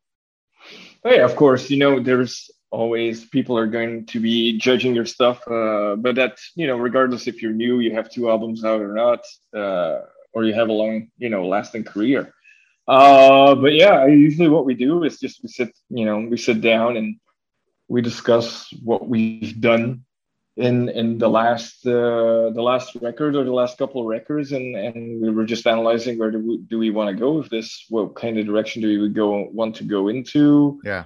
Oh, 1.05 1.11
yeah, 1.11 1.25
of 1.25 1.37
course. 1.37 1.69
You 1.71 1.79
know, 1.79 2.01
there's 2.01 2.51
always 2.71 3.25
people 3.25 3.59
are 3.59 3.67
going 3.67 4.07
to 4.07 4.21
be 4.21 4.57
judging 4.59 4.95
your 4.95 5.07
stuff, 5.07 5.47
uh, 5.49 5.97
but 5.97 6.15
that 6.15 6.39
you 6.55 6.67
know, 6.67 6.79
regardless 6.79 7.27
if 7.27 7.43
you're 7.43 7.53
new, 7.53 7.81
you 7.81 7.95
have 7.95 8.11
two 8.11 8.31
albums 8.31 8.65
out 8.65 8.81
or 8.81 8.95
not. 8.95 9.21
Uh, 9.53 10.01
or 10.33 10.45
you 10.45 10.55
have 10.55 10.69
a 10.69 10.73
long, 10.73 11.11
you 11.19 11.29
know, 11.29 11.47
lasting 11.47 11.85
career. 11.85 12.33
Uh, 12.87 13.55
but 13.55 13.73
yeah, 13.73 14.07
usually 14.07 14.49
what 14.49 14.65
we 14.65 14.75
do 14.75 15.05
is 15.05 15.19
just 15.19 15.43
we 15.43 15.49
sit, 15.49 15.77
you 15.89 16.05
know, 16.05 16.19
we 16.19 16.37
sit 16.37 16.61
down 16.61 16.97
and 16.97 17.17
we 17.89 18.01
discuss 18.01 18.73
what 18.83 19.09
we've 19.09 19.61
done 19.61 20.05
in 20.61 20.89
in 20.91 21.19
the 21.19 21.29
last 21.29 21.87
uh, 21.87 22.51
the 22.51 22.63
last 22.63 22.97
record 23.01 23.37
or 23.37 23.45
the 23.45 23.53
last 23.53 23.79
couple 23.79 24.01
of 24.01 24.07
records, 24.07 24.53
and 24.53 24.77
and 24.77 25.21
we 25.21 25.31
were 25.31 25.45
just 25.45 25.67
analyzing 25.67 26.19
where 26.19 26.31
do 26.31 26.39
we, 26.39 26.59
do 26.59 26.79
we 26.79 26.91
want 26.91 27.11
to 27.11 27.17
go 27.19 27.33
with 27.33 27.51
this? 27.51 27.87
What 27.89 28.15
kind 28.15 28.39
of 28.39 28.47
direction 28.47 28.83
do 28.83 29.03
we 29.03 29.09
go 29.09 29.49
want 29.53 29.77
to 29.77 29.85
go 29.85 30.09
into? 30.09 30.81
Yeah. 30.85 31.05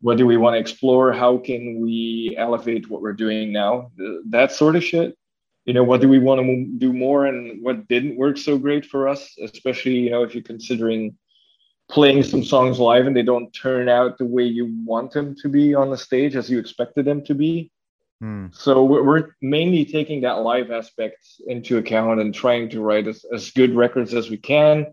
What 0.00 0.18
do 0.18 0.26
we 0.26 0.36
want 0.36 0.54
to 0.54 0.60
explore? 0.60 1.12
How 1.12 1.38
can 1.38 1.80
we 1.80 2.34
elevate 2.36 2.90
what 2.90 3.00
we're 3.00 3.14
doing 3.14 3.52
now? 3.52 3.90
That 4.26 4.52
sort 4.52 4.76
of 4.76 4.84
shit 4.84 5.16
you 5.64 5.72
know 5.72 5.82
what 5.82 6.00
do 6.00 6.08
we 6.08 6.18
want 6.18 6.40
to 6.40 6.66
do 6.78 6.92
more 6.92 7.26
and 7.26 7.62
what 7.62 7.88
didn't 7.88 8.16
work 8.16 8.36
so 8.36 8.58
great 8.58 8.84
for 8.84 9.08
us 9.08 9.34
especially 9.42 9.98
you 9.98 10.10
know 10.10 10.22
if 10.22 10.34
you're 10.34 10.42
considering 10.42 11.16
playing 11.90 12.22
some 12.22 12.44
songs 12.44 12.78
live 12.78 13.06
and 13.06 13.16
they 13.16 13.22
don't 13.22 13.52
turn 13.52 13.88
out 13.88 14.16
the 14.18 14.24
way 14.24 14.44
you 14.44 14.74
want 14.84 15.12
them 15.12 15.34
to 15.34 15.48
be 15.48 15.74
on 15.74 15.90
the 15.90 15.98
stage 15.98 16.36
as 16.36 16.50
you 16.50 16.58
expected 16.58 17.04
them 17.04 17.24
to 17.24 17.34
be 17.34 17.70
hmm. 18.20 18.46
so 18.52 18.84
we're 18.84 19.30
mainly 19.42 19.84
taking 19.84 20.22
that 20.22 20.40
live 20.42 20.70
aspect 20.70 21.18
into 21.46 21.78
account 21.78 22.20
and 22.20 22.34
trying 22.34 22.68
to 22.70 22.80
write 22.80 23.06
as, 23.06 23.24
as 23.32 23.50
good 23.50 23.74
records 23.74 24.14
as 24.14 24.30
we 24.30 24.36
can 24.36 24.86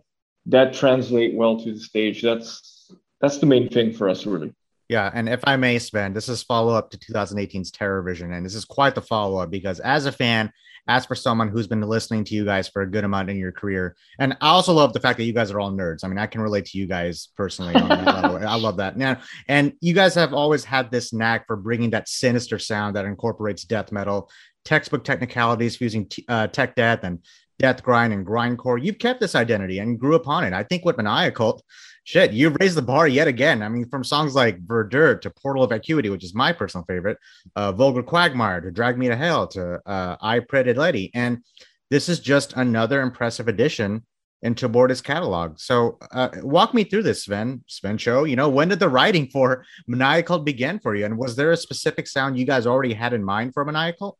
that 0.48 0.74
translate 0.74 1.36
well 1.36 1.60
to 1.60 1.74
the 1.74 1.80
stage 1.80 2.22
that's 2.22 2.92
that's 3.20 3.38
the 3.38 3.46
main 3.46 3.70
thing 3.70 3.94
for 3.94 4.10
us 4.10 4.25
really 4.25 4.54
yeah, 4.91 5.10
and 5.13 5.29
if 5.29 5.39
I 5.45 5.55
may, 5.55 5.79
Sven, 5.79 6.12
this 6.13 6.27
is 6.27 6.43
follow 6.43 6.75
up 6.75 6.91
to 6.91 6.98
2018's 6.98 7.71
Terror 7.71 8.01
Vision, 8.01 8.33
and 8.33 8.45
this 8.45 8.55
is 8.55 8.65
quite 8.65 8.93
the 8.93 9.01
follow 9.01 9.38
up 9.38 9.50
because 9.50 9.79
as 9.79 10.05
a 10.05 10.12
fan, 10.12 10.51
as 10.86 11.05
for 11.05 11.15
someone 11.15 11.48
who's 11.48 11.65
been 11.65 11.79
listening 11.79 12.25
to 12.25 12.36
you 12.36 12.43
guys 12.43 12.67
for 12.67 12.81
a 12.81 12.91
good 12.91 13.05
amount 13.05 13.29
in 13.29 13.38
your 13.38 13.53
career, 13.53 13.95
and 14.19 14.36
I 14.41 14.50
also 14.50 14.74
love 14.74 14.91
the 14.91 15.00
fact 15.00 15.17
that 15.17 15.24
you 15.24 15.31
guys 15.31 15.50
are 15.50 15.62
all 15.62 15.71
nerds. 15.71 16.03
I 16.03 16.10
mean, 16.10 16.17
I 16.17 16.27
can 16.27 16.41
relate 16.41 16.65
to 16.65 16.77
you 16.77 16.88
guys 16.88 17.29
personally. 17.38 17.74
I 17.74 18.55
love 18.55 18.75
that. 18.77 18.98
Now, 18.98 19.21
and 19.48 19.71
you 19.79 19.93
guys 19.93 20.13
have 20.15 20.33
always 20.33 20.65
had 20.65 20.91
this 20.91 21.13
knack 21.13 21.48
for 21.48 21.55
bringing 21.55 21.91
that 21.91 22.10
sinister 22.10 22.60
sound 22.60 22.98
that 22.98 23.05
incorporates 23.05 23.63
death 23.63 23.93
metal, 23.93 24.29
textbook 24.65 25.05
technicalities, 25.05 25.77
fusing 25.77 26.05
t- 26.10 26.25
uh, 26.27 26.48
tech 26.48 26.75
death 26.75 27.00
and 27.03 27.19
death 27.62 27.84
grind 27.84 28.12
and 28.13 28.25
grindcore. 28.25 28.84
You've 28.84 29.00
kept 29.00 29.20
this 29.20 29.36
identity 29.36 29.80
and 29.80 30.00
grew 30.00 30.15
upon 30.15 30.44
it. 30.44 30.53
I 30.53 30.63
think 30.63 30.84
with 30.84 30.98
Maniacult 30.98 31.62
shit, 32.03 32.34
you've 32.34 32.58
raised 32.60 32.75
the 32.75 32.82
bar 32.82 33.08
yet 33.08 33.27
again. 33.27 33.62
I 33.62 33.70
mean, 33.70 33.88
from 33.89 34.03
songs 34.03 34.34
like 34.36 34.65
Verdure 34.65 35.22
to 35.22 35.30
Portal 35.30 35.63
of 35.63 35.72
Acuity, 35.72 36.10
which 36.10 36.24
is 36.24 36.34
my 36.34 36.51
personal 36.51 36.86
favorite, 36.86 37.18
uh, 37.56 37.72
Vulgar 37.72 38.03
Quagmire 38.03 38.62
to 38.62 38.72
Drag 38.72 38.98
Me 38.98 39.08
to 39.08 39.15
Hell 39.15 39.48
to 39.50 39.80
uh, 39.86 40.15
I 40.22 40.39
Pray 40.39 40.74
Letty. 40.74 41.12
And 41.13 41.44
this 41.89 42.10
is 42.10 42.20
just 42.20 42.53
another 42.53 43.01
impressive 43.01 43.48
addition 43.48 44.06
into 44.41 44.68
Aborted's 44.68 45.01
catalog. 45.01 45.60
So 45.60 46.00
uh, 46.12 46.30
walk 46.41 46.74
me 46.74 46.84
through 46.84 47.03
this, 47.03 47.25
Sven. 47.25 47.63
Sven 47.68 47.98
Show, 47.98 48.24
you 48.24 48.36
know, 48.36 48.50
when 48.50 48.70
did 48.70 48.80
the 48.80 48.89
writing 48.89 49.27
for 49.27 49.63
Maniacult 49.88 50.44
begin 50.46 50.80
for 50.80 50.96
you? 50.96 51.06
And 51.06 51.18
was 51.18 51.36
there 51.36 51.51
a 51.51 51.58
specific 51.58 52.08
sound 52.08 52.39
you 52.39 52.46
guys 52.46 52.65
already 52.65 52.94
had 52.94 53.13
in 53.13 53.24
mind 53.24 53.53
for 53.53 53.63
Maniacult? 53.63 54.15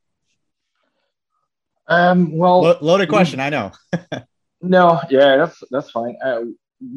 Um, 1.91 2.38
well, 2.38 2.62
Lo- 2.62 2.77
loaded 2.81 3.10
question, 3.10 3.39
we, 3.39 3.45
I 3.45 3.50
know. 3.50 3.71
no, 4.62 5.01
yeah, 5.10 5.36
that's 5.38 5.62
that's 5.71 5.91
fine. 5.91 6.15
Uh, 6.24 6.41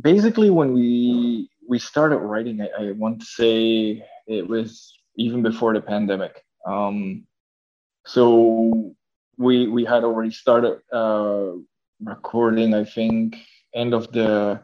basically 0.00 0.50
when 0.50 0.72
we 0.72 1.48
we 1.68 1.78
started 1.78 2.18
writing 2.18 2.60
I, 2.60 2.68
I, 2.78 2.92
want 2.92 3.20
to 3.20 3.26
say 3.26 4.04
it 4.26 4.48
was 4.48 4.94
even 5.16 5.42
before 5.42 5.74
the 5.74 5.80
pandemic. 5.80 6.42
Um, 6.66 7.26
so 8.06 8.94
we 9.36 9.68
we 9.68 9.84
had 9.84 10.04
already 10.04 10.30
started 10.30 10.78
uh, 10.92 11.52
recording 12.02 12.74
i 12.74 12.84
think 12.84 13.36
end 13.74 13.94
of 13.94 14.12
the 14.12 14.60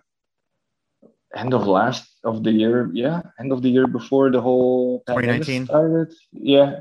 end 1.35 1.55
of 1.55 1.67
last 1.67 2.07
of 2.25 2.45
the 2.45 2.53
year 2.53 2.91
yeah 2.93 3.23
end 3.41 3.53
of 3.53 3.63
the 3.63 3.69
year 3.69 3.87
before 3.87 4.31
the 4.31 4.41
whole 4.41 5.03
2019 5.07 5.67
started. 5.67 6.13
Yeah. 6.33 6.81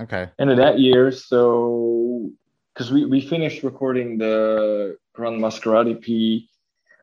Okay. 0.00 0.30
End 0.38 0.50
of 0.50 0.56
that 0.58 0.78
year 0.78 1.10
so 1.10 2.30
because 2.78 2.92
we, 2.92 3.04
we 3.06 3.20
finished 3.20 3.64
recording 3.64 4.18
the 4.18 4.96
Grande 5.12 5.40
Mascarade 5.40 5.88
EP 5.88 6.42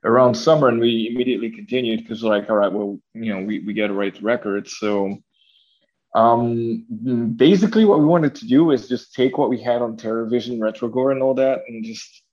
around 0.06 0.34
summer 0.34 0.70
and 0.70 0.80
we 0.80 1.10
immediately 1.12 1.52
continued 1.52 2.00
because 2.00 2.24
like 2.24 2.50
all 2.50 2.56
right 2.56 2.72
well 2.72 2.98
you 3.14 3.34
know 3.34 3.44
we, 3.44 3.60
we 3.60 3.74
got 3.74 3.88
to 3.88 3.94
write 3.94 4.16
the 4.16 4.22
record. 4.22 4.70
So 4.70 5.18
um, 6.16 6.86
basically 7.36 7.84
what 7.84 8.00
we 8.00 8.06
wanted 8.06 8.36
to 8.36 8.48
do 8.48 8.72
is 8.72 8.88
just 8.88 9.14
take 9.14 9.38
what 9.38 9.50
we 9.50 9.60
had 9.60 9.82
on 9.82 9.98
Terrorvision 9.98 10.60
retrogore 10.60 11.12
and 11.12 11.22
all 11.22 11.34
that 11.34 11.64
and 11.68 11.84
just 11.84 12.24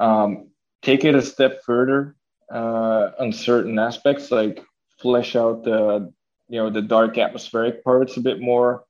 um, 0.00 0.48
take 0.82 1.04
it 1.04 1.14
a 1.14 1.22
step 1.22 1.62
further 1.64 2.16
uh, 2.52 3.10
on 3.20 3.32
certain 3.32 3.78
aspects 3.78 4.32
like 4.32 4.64
flesh 5.00 5.36
out 5.36 5.62
the 5.62 6.12
you 6.48 6.58
know 6.58 6.70
the 6.70 6.82
dark 6.82 7.18
atmospheric 7.18 7.84
parts 7.84 8.16
a 8.16 8.20
bit 8.20 8.40
more 8.40 8.82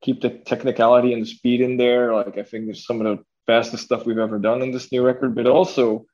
keep 0.00 0.20
the 0.20 0.30
technicality 0.30 1.12
and 1.12 1.22
the 1.22 1.26
speed 1.26 1.60
in 1.60 1.76
there 1.76 2.14
like 2.14 2.38
i 2.38 2.42
think 2.42 2.66
there's 2.66 2.86
some 2.86 3.00
of 3.00 3.18
the 3.18 3.24
fastest 3.46 3.84
stuff 3.84 4.04
we've 4.04 4.18
ever 4.18 4.38
done 4.38 4.62
in 4.62 4.70
this 4.70 4.92
new 4.92 5.02
record 5.02 5.34
but 5.34 5.46
also 5.46 6.06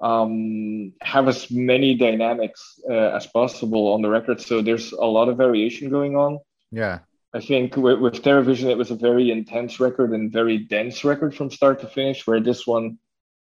um, 0.00 0.92
have 1.00 1.28
as 1.28 1.50
many 1.50 1.94
dynamics 1.94 2.80
uh, 2.88 3.16
as 3.16 3.26
possible 3.26 3.92
on 3.92 4.02
the 4.02 4.10
record. 4.10 4.40
So 4.40 4.60
there's 4.60 4.92
a 4.92 5.04
lot 5.04 5.28
of 5.28 5.36
variation 5.36 5.88
going 5.88 6.16
on. 6.16 6.38
Yeah. 6.70 7.00
I 7.32 7.40
think 7.40 7.76
with, 7.76 7.98
with 7.98 8.22
Terrorvision, 8.22 8.70
it 8.70 8.78
was 8.78 8.90
a 8.90 8.96
very 8.96 9.30
intense 9.30 9.80
record 9.80 10.12
and 10.12 10.32
very 10.32 10.58
dense 10.58 11.04
record 11.04 11.34
from 11.34 11.50
start 11.50 11.80
to 11.80 11.88
finish, 11.88 12.26
where 12.26 12.40
this 12.40 12.66
one 12.66 12.98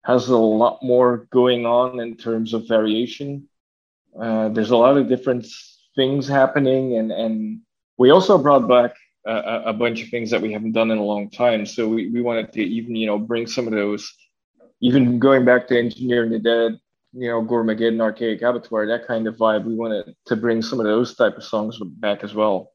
has 0.03 0.29
a 0.29 0.37
lot 0.37 0.79
more 0.81 1.27
going 1.31 1.65
on 1.65 1.99
in 1.99 2.15
terms 2.15 2.53
of 2.53 2.67
variation. 2.67 3.47
Uh, 4.19 4.49
there's 4.49 4.71
a 4.71 4.77
lot 4.77 4.97
of 4.97 5.09
different 5.09 5.45
things 5.95 6.27
happening, 6.27 6.97
and, 6.97 7.11
and 7.11 7.59
we 7.97 8.09
also 8.09 8.37
brought 8.37 8.67
back 8.67 8.95
a, 9.27 9.63
a 9.67 9.73
bunch 9.73 10.03
of 10.03 10.09
things 10.09 10.31
that 10.31 10.41
we 10.41 10.53
haven't 10.53 10.71
done 10.71 10.91
in 10.91 10.97
a 10.97 11.03
long 11.03 11.29
time. 11.29 11.65
So 11.65 11.87
we, 11.87 12.09
we 12.09 12.21
wanted 12.21 12.53
to 12.53 12.63
even, 12.63 12.95
you 12.95 13.07
know, 13.07 13.17
bring 13.17 13.47
some 13.47 13.67
of 13.67 13.73
those 13.73 14.13
even 14.81 15.19
going 15.19 15.45
back 15.45 15.67
to 15.67 15.77
engineering 15.77 16.31
the 16.31 16.39
dead, 16.39 16.79
you 17.13 17.29
know, 17.29 17.41
Goremageddon, 17.41 17.99
Archaic 17.99 18.41
Abattoir, 18.41 18.87
that 18.87 19.07
kind 19.07 19.27
of 19.27 19.35
vibe, 19.37 19.65
we 19.65 19.75
wanted 19.75 20.15
to 20.25 20.35
bring 20.35 20.61
some 20.61 20.79
of 20.79 20.85
those 20.85 21.15
type 21.15 21.35
of 21.35 21.43
songs 21.43 21.79
back 21.81 22.23
as 22.23 22.33
well. 22.33 22.71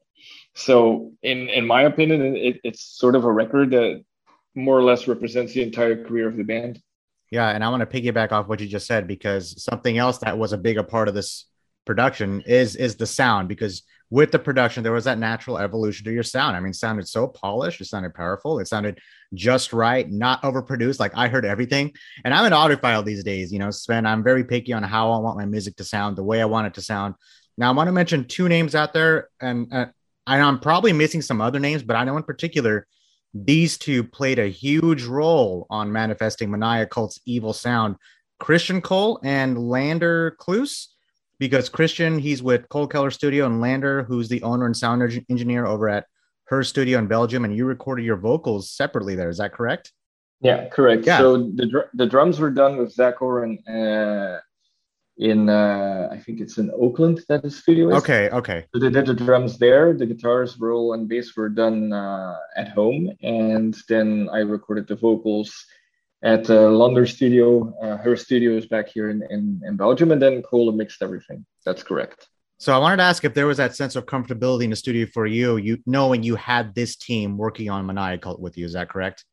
So, 0.55 1.11
in 1.23 1.49
in 1.49 1.65
my 1.65 1.83
opinion, 1.83 2.35
it, 2.35 2.59
it's 2.63 2.83
sort 2.83 3.15
of 3.15 3.25
a 3.25 3.31
record 3.31 3.71
that 3.71 4.03
more 4.55 4.77
or 4.77 4.83
less 4.83 5.07
represents 5.07 5.53
the 5.53 5.63
entire 5.63 6.03
career 6.03 6.27
of 6.27 6.37
the 6.37 6.43
band. 6.43 6.79
Yeah, 7.31 7.49
and 7.49 7.63
I 7.63 7.69
want 7.69 7.89
to 7.89 8.01
piggyback 8.01 8.31
off 8.31 8.47
what 8.47 8.59
you 8.59 8.67
just 8.67 8.85
said 8.85 9.07
because 9.07 9.61
something 9.63 9.97
else 9.97 10.19
that 10.19 10.37
was 10.37 10.53
a 10.53 10.57
bigger 10.57 10.83
part 10.83 11.07
of 11.07 11.15
this 11.15 11.45
production 11.85 12.41
is 12.45 12.75
is 12.75 12.95
the 12.95 13.07
sound 13.07 13.47
because 13.47 13.81
with 14.09 14.31
the 14.31 14.39
production, 14.39 14.83
there 14.83 14.91
was 14.91 15.05
that 15.05 15.17
natural 15.17 15.57
evolution 15.57 16.05
to 16.05 16.11
your 16.11 16.23
sound. 16.23 16.55
I 16.55 16.59
mean, 16.59 16.73
sounded 16.73 17.07
so 17.07 17.27
polished, 17.27 17.81
it 17.81 17.85
sounded 17.85 18.13
powerful, 18.13 18.59
it 18.59 18.67
sounded 18.67 18.99
just 19.33 19.73
right, 19.73 20.09
not 20.09 20.41
overproduced. 20.43 20.99
Like 20.99 21.13
I 21.15 21.27
heard 21.27 21.45
everything. 21.45 21.93
And 22.23 22.33
I'm 22.33 22.45
an 22.45 22.53
audiophile 22.53 23.03
these 23.03 23.23
days, 23.23 23.51
you 23.51 23.59
know, 23.59 23.71
Sven. 23.71 24.05
I'm 24.05 24.23
very 24.23 24.43
picky 24.43 24.73
on 24.73 24.83
how 24.83 25.11
I 25.11 25.17
want 25.17 25.37
my 25.37 25.45
music 25.45 25.75
to 25.77 25.83
sound, 25.83 26.15
the 26.15 26.23
way 26.23 26.41
I 26.41 26.45
want 26.45 26.67
it 26.67 26.73
to 26.75 26.81
sound. 26.81 27.15
Now, 27.57 27.69
I 27.69 27.73
want 27.73 27.87
to 27.87 27.91
mention 27.91 28.25
two 28.25 28.49
names 28.49 28.75
out 28.75 28.93
there, 28.93 29.29
and 29.39 29.71
uh, 29.71 29.85
I'm 30.25 30.59
probably 30.59 30.93
missing 30.93 31.21
some 31.21 31.41
other 31.41 31.59
names, 31.59 31.83
but 31.83 31.95
I 31.95 32.03
know 32.03 32.17
in 32.17 32.23
particular 32.23 32.87
these 33.33 33.77
two 33.77 34.03
played 34.03 34.39
a 34.39 34.47
huge 34.47 35.03
role 35.03 35.65
on 35.69 35.91
manifesting 35.91 36.49
ManiaCult's 36.49 37.19
evil 37.25 37.53
sound. 37.53 37.95
Kristian 38.41 38.81
Kohle 38.81 39.19
and 39.23 39.57
Lander 39.57 40.35
Kloos, 40.39 40.87
because 41.39 41.69
Christian, 41.69 42.19
he's 42.19 42.41
with 42.43 42.67
Kohlekeller 42.69 43.11
Studio, 43.11 43.45
and 43.45 43.61
Lander, 43.61 44.03
who's 44.03 44.29
the 44.29 44.41
owner 44.43 44.65
and 44.65 44.75
sound 44.75 45.01
engineer 45.29 45.65
over 45.65 45.89
at 45.89 46.05
her 46.45 46.63
studio 46.63 46.99
in 46.99 47.07
Belgium, 47.07 47.45
and 47.45 47.55
you 47.55 47.65
recorded 47.65 48.05
your 48.05 48.17
vocals 48.17 48.69
separately 48.69 49.15
there. 49.15 49.29
Is 49.29 49.37
that 49.37 49.53
correct? 49.53 49.91
Yeah, 50.41 50.67
correct. 50.69 51.05
Yeah. 51.05 51.19
So 51.19 51.37
the 51.37 51.67
dr- 51.67 51.89
the 51.93 52.05
drums 52.05 52.39
were 52.39 52.51
done 52.51 52.77
with 52.77 52.91
Zack 52.91 53.19
Ohren 53.19 53.57
uh, 53.67 54.39
in 55.17 55.49
uh, 55.49 56.09
I 56.11 56.17
think 56.17 56.41
it's 56.41 56.57
in 56.57 56.69
Oakland 56.71 57.21
that 57.29 57.43
his 57.43 57.57
studio 57.57 57.89
is. 57.89 57.95
Okay, 57.95 58.29
okay. 58.29 58.65
So 58.73 58.79
they 58.79 58.89
did 58.89 59.05
the 59.05 59.13
drums 59.13 59.57
there. 59.57 59.93
The 59.93 60.05
guitars, 60.05 60.59
roll, 60.59 60.93
and 60.93 61.07
bass 61.07 61.35
were 61.35 61.49
done 61.49 61.93
uh, 61.93 62.35
at 62.57 62.69
home, 62.69 63.09
and 63.21 63.75
then 63.87 64.29
I 64.33 64.39
recorded 64.39 64.87
the 64.87 64.95
vocals 64.95 65.65
at 66.23 66.49
uh, 66.49 66.69
Lander 66.69 67.05
Studio. 67.05 67.75
Uh, 67.81 67.97
her 67.97 68.15
studio 68.15 68.51
is 68.57 68.65
back 68.65 68.87
here 68.87 69.09
in, 69.09 69.21
in, 69.29 69.61
in 69.65 69.75
Belgium, 69.75 70.11
and 70.11 70.21
then 70.21 70.41
Kohle 70.41 70.73
mixed 70.73 71.01
everything. 71.01 71.45
That's 71.65 71.83
correct. 71.83 72.27
So 72.57 72.73
I 72.73 72.77
wanted 72.77 72.97
to 72.97 73.03
ask 73.03 73.25
if 73.25 73.33
there 73.33 73.45
was 73.45 73.57
that 73.57 73.75
sense 73.75 73.95
of 73.97 74.05
comfortability 74.05 74.63
in 74.63 74.69
the 74.69 74.75
studio 74.75 75.05
for 75.13 75.25
you, 75.25 75.57
you 75.57 75.79
knowing 75.85 76.23
you 76.23 76.35
had 76.35 76.73
this 76.73 76.95
team 76.95 77.37
working 77.37 77.69
on 77.69 77.85
ManiaCult 77.85 78.39
with 78.39 78.57
you. 78.57 78.65
Is 78.65 78.73
that 78.73 78.89
correct? 78.89 79.25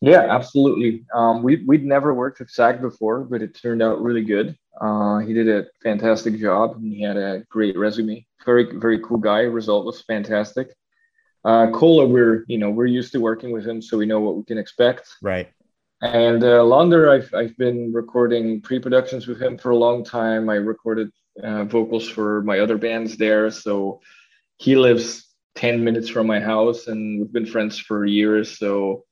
Yeah, 0.00 0.26
absolutely. 0.34 1.04
Um, 1.14 1.42
we 1.42 1.64
we'd 1.66 1.84
never 1.84 2.14
worked 2.14 2.40
with 2.40 2.50
Zach 2.50 2.80
before, 2.80 3.20
but 3.20 3.42
it 3.42 3.58
turned 3.60 3.82
out 3.82 4.02
really 4.02 4.22
good. 4.22 4.56
Uh, 4.80 5.18
he 5.18 5.34
did 5.34 5.48
a 5.48 5.66
fantastic 5.82 6.38
job, 6.38 6.76
and 6.76 6.92
he 6.92 7.02
had 7.02 7.16
a 7.16 7.44
great 7.50 7.76
resume. 7.76 8.26
Very 8.44 8.78
very 8.78 8.98
cool 9.00 9.18
guy. 9.18 9.40
Result 9.40 9.84
was 9.84 10.02
fantastic. 10.02 10.74
Uh, 11.44 11.66
Kohle, 11.68 12.08
we're 12.08 12.44
you 12.48 12.58
know 12.58 12.70
we're 12.70 12.86
used 12.86 13.12
to 13.12 13.20
working 13.20 13.50
with 13.50 13.66
him, 13.66 13.82
so 13.82 13.98
we 13.98 14.06
know 14.06 14.20
what 14.20 14.36
we 14.36 14.44
can 14.44 14.58
expect. 14.58 15.08
Right. 15.22 15.48
And 16.02 16.42
uh, 16.42 16.64
Lander, 16.64 17.10
I've 17.10 17.32
I've 17.32 17.56
been 17.56 17.92
recording 17.92 18.60
pre-productions 18.60 19.28
with 19.28 19.40
him 19.40 19.56
for 19.56 19.70
a 19.70 19.76
long 19.76 20.04
time. 20.04 20.50
I 20.50 20.56
recorded 20.56 21.10
uh, 21.42 21.64
vocals 21.64 22.08
for 22.08 22.42
my 22.42 22.58
other 22.58 22.76
bands 22.76 23.16
there, 23.16 23.52
so 23.52 24.00
he 24.58 24.74
lives 24.74 25.28
ten 25.54 25.84
minutes 25.84 26.08
from 26.08 26.26
my 26.26 26.40
house, 26.40 26.88
and 26.88 27.20
we've 27.20 27.32
been 27.32 27.46
friends 27.46 27.78
for 27.78 28.04
years. 28.04 28.58
So 28.58 29.04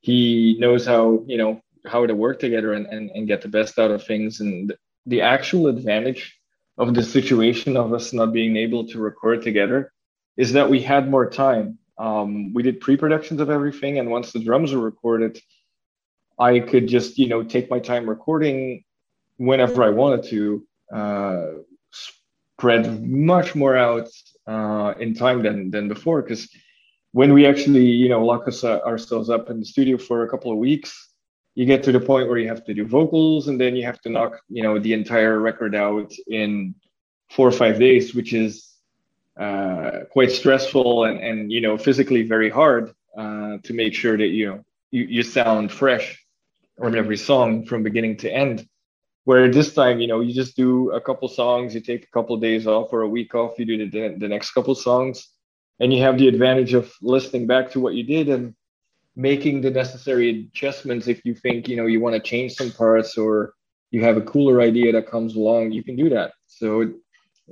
he 0.00 0.56
knows 0.58 0.84
how 0.84 1.24
you 1.26 1.38
know 1.38 1.62
how 1.86 2.04
to 2.04 2.14
work 2.14 2.38
together 2.38 2.74
and, 2.74 2.86
and, 2.86 3.10
and 3.10 3.26
get 3.26 3.40
the 3.40 3.48
best 3.48 3.78
out 3.78 3.90
of 3.90 4.04
things 4.04 4.40
and 4.40 4.74
the 5.06 5.22
actual 5.22 5.68
advantage 5.68 6.38
of 6.78 6.94
the 6.94 7.02
situation 7.02 7.76
of 7.76 7.92
us 7.92 8.12
not 8.12 8.32
being 8.32 8.56
able 8.56 8.86
to 8.88 8.98
record 8.98 9.40
together 9.40 9.92
is 10.36 10.52
that 10.52 10.68
we 10.68 10.82
had 10.82 11.08
more 11.08 11.30
time 11.30 11.78
um, 11.98 12.52
we 12.52 12.62
did 12.62 12.80
pre-productions 12.80 13.40
of 13.40 13.50
everything 13.50 13.98
and 13.98 14.10
once 14.10 14.32
the 14.32 14.40
drums 14.40 14.74
were 14.74 14.80
recorded 14.80 15.38
i 16.38 16.58
could 16.58 16.86
just 16.86 17.18
you 17.18 17.28
know 17.28 17.42
take 17.42 17.70
my 17.70 17.78
time 17.78 18.08
recording 18.08 18.84
whenever 19.36 19.82
i 19.82 19.88
wanted 19.88 20.22
to 20.22 20.66
uh, 20.92 21.46
spread 22.56 23.06
much 23.06 23.54
more 23.54 23.76
out 23.76 24.08
uh, 24.46 24.94
in 24.98 25.14
time 25.14 25.42
than 25.42 25.70
than 25.70 25.88
before. 25.88 26.22
Because 26.22 26.48
when 27.12 27.32
we 27.32 27.46
actually, 27.46 27.84
you 27.84 28.08
know, 28.08 28.24
lock 28.24 28.48
us, 28.48 28.64
uh, 28.64 28.80
ourselves 28.80 29.30
up 29.30 29.50
in 29.50 29.60
the 29.60 29.66
studio 29.66 29.98
for 29.98 30.22
a 30.22 30.28
couple 30.28 30.52
of 30.52 30.58
weeks, 30.58 31.10
you 31.54 31.66
get 31.66 31.82
to 31.84 31.92
the 31.92 32.00
point 32.00 32.28
where 32.28 32.38
you 32.38 32.48
have 32.48 32.64
to 32.64 32.74
do 32.74 32.86
vocals 32.86 33.48
and 33.48 33.60
then 33.60 33.76
you 33.76 33.84
have 33.84 34.00
to 34.02 34.10
knock, 34.10 34.40
you 34.48 34.62
know, 34.62 34.78
the 34.78 34.92
entire 34.92 35.38
record 35.38 35.74
out 35.74 36.12
in 36.28 36.74
four 37.30 37.48
or 37.48 37.52
five 37.52 37.78
days, 37.78 38.14
which 38.14 38.32
is 38.32 38.74
uh, 39.38 40.00
quite 40.10 40.30
stressful 40.30 41.04
and, 41.04 41.18
and, 41.20 41.52
you 41.52 41.60
know, 41.60 41.76
physically 41.78 42.22
very 42.22 42.50
hard 42.50 42.94
uh, 43.18 43.56
to 43.64 43.72
make 43.72 43.94
sure 43.94 44.16
that, 44.16 44.28
you 44.28 44.46
know, 44.46 44.64
you, 44.90 45.04
you 45.04 45.22
sound 45.22 45.72
fresh 45.72 46.25
on 46.80 46.96
every 46.96 47.16
song 47.16 47.64
from 47.66 47.82
beginning 47.82 48.16
to 48.18 48.30
end. 48.30 48.66
Where 49.24 49.50
this 49.50 49.74
time, 49.74 49.98
you 50.00 50.06
know, 50.06 50.20
you 50.20 50.32
just 50.32 50.56
do 50.56 50.92
a 50.92 51.00
couple 51.00 51.28
songs, 51.28 51.74
you 51.74 51.80
take 51.80 52.04
a 52.04 52.10
couple 52.12 52.36
days 52.36 52.66
off 52.66 52.92
or 52.92 53.02
a 53.02 53.08
week 53.08 53.34
off, 53.34 53.58
you 53.58 53.64
do 53.64 53.90
the, 53.90 54.16
the 54.16 54.28
next 54.28 54.52
couple 54.52 54.74
songs 54.76 55.28
and 55.80 55.92
you 55.92 56.02
have 56.02 56.18
the 56.18 56.28
advantage 56.28 56.74
of 56.74 56.92
listening 57.02 57.46
back 57.46 57.70
to 57.70 57.80
what 57.80 57.94
you 57.94 58.02
did 58.02 58.28
and 58.28 58.54
making 59.14 59.60
the 59.60 59.70
necessary 59.70 60.30
adjustments 60.30 61.08
if 61.08 61.24
you 61.24 61.34
think 61.34 61.68
you 61.68 61.76
know 61.76 61.86
you 61.86 62.00
want 62.00 62.14
to 62.14 62.20
change 62.20 62.54
some 62.54 62.70
parts 62.70 63.16
or 63.16 63.54
you 63.90 64.02
have 64.02 64.16
a 64.16 64.22
cooler 64.22 64.60
idea 64.60 64.92
that 64.92 65.08
comes 65.08 65.36
along 65.36 65.72
you 65.72 65.82
can 65.82 65.96
do 65.96 66.10
that 66.10 66.32
so 66.46 66.92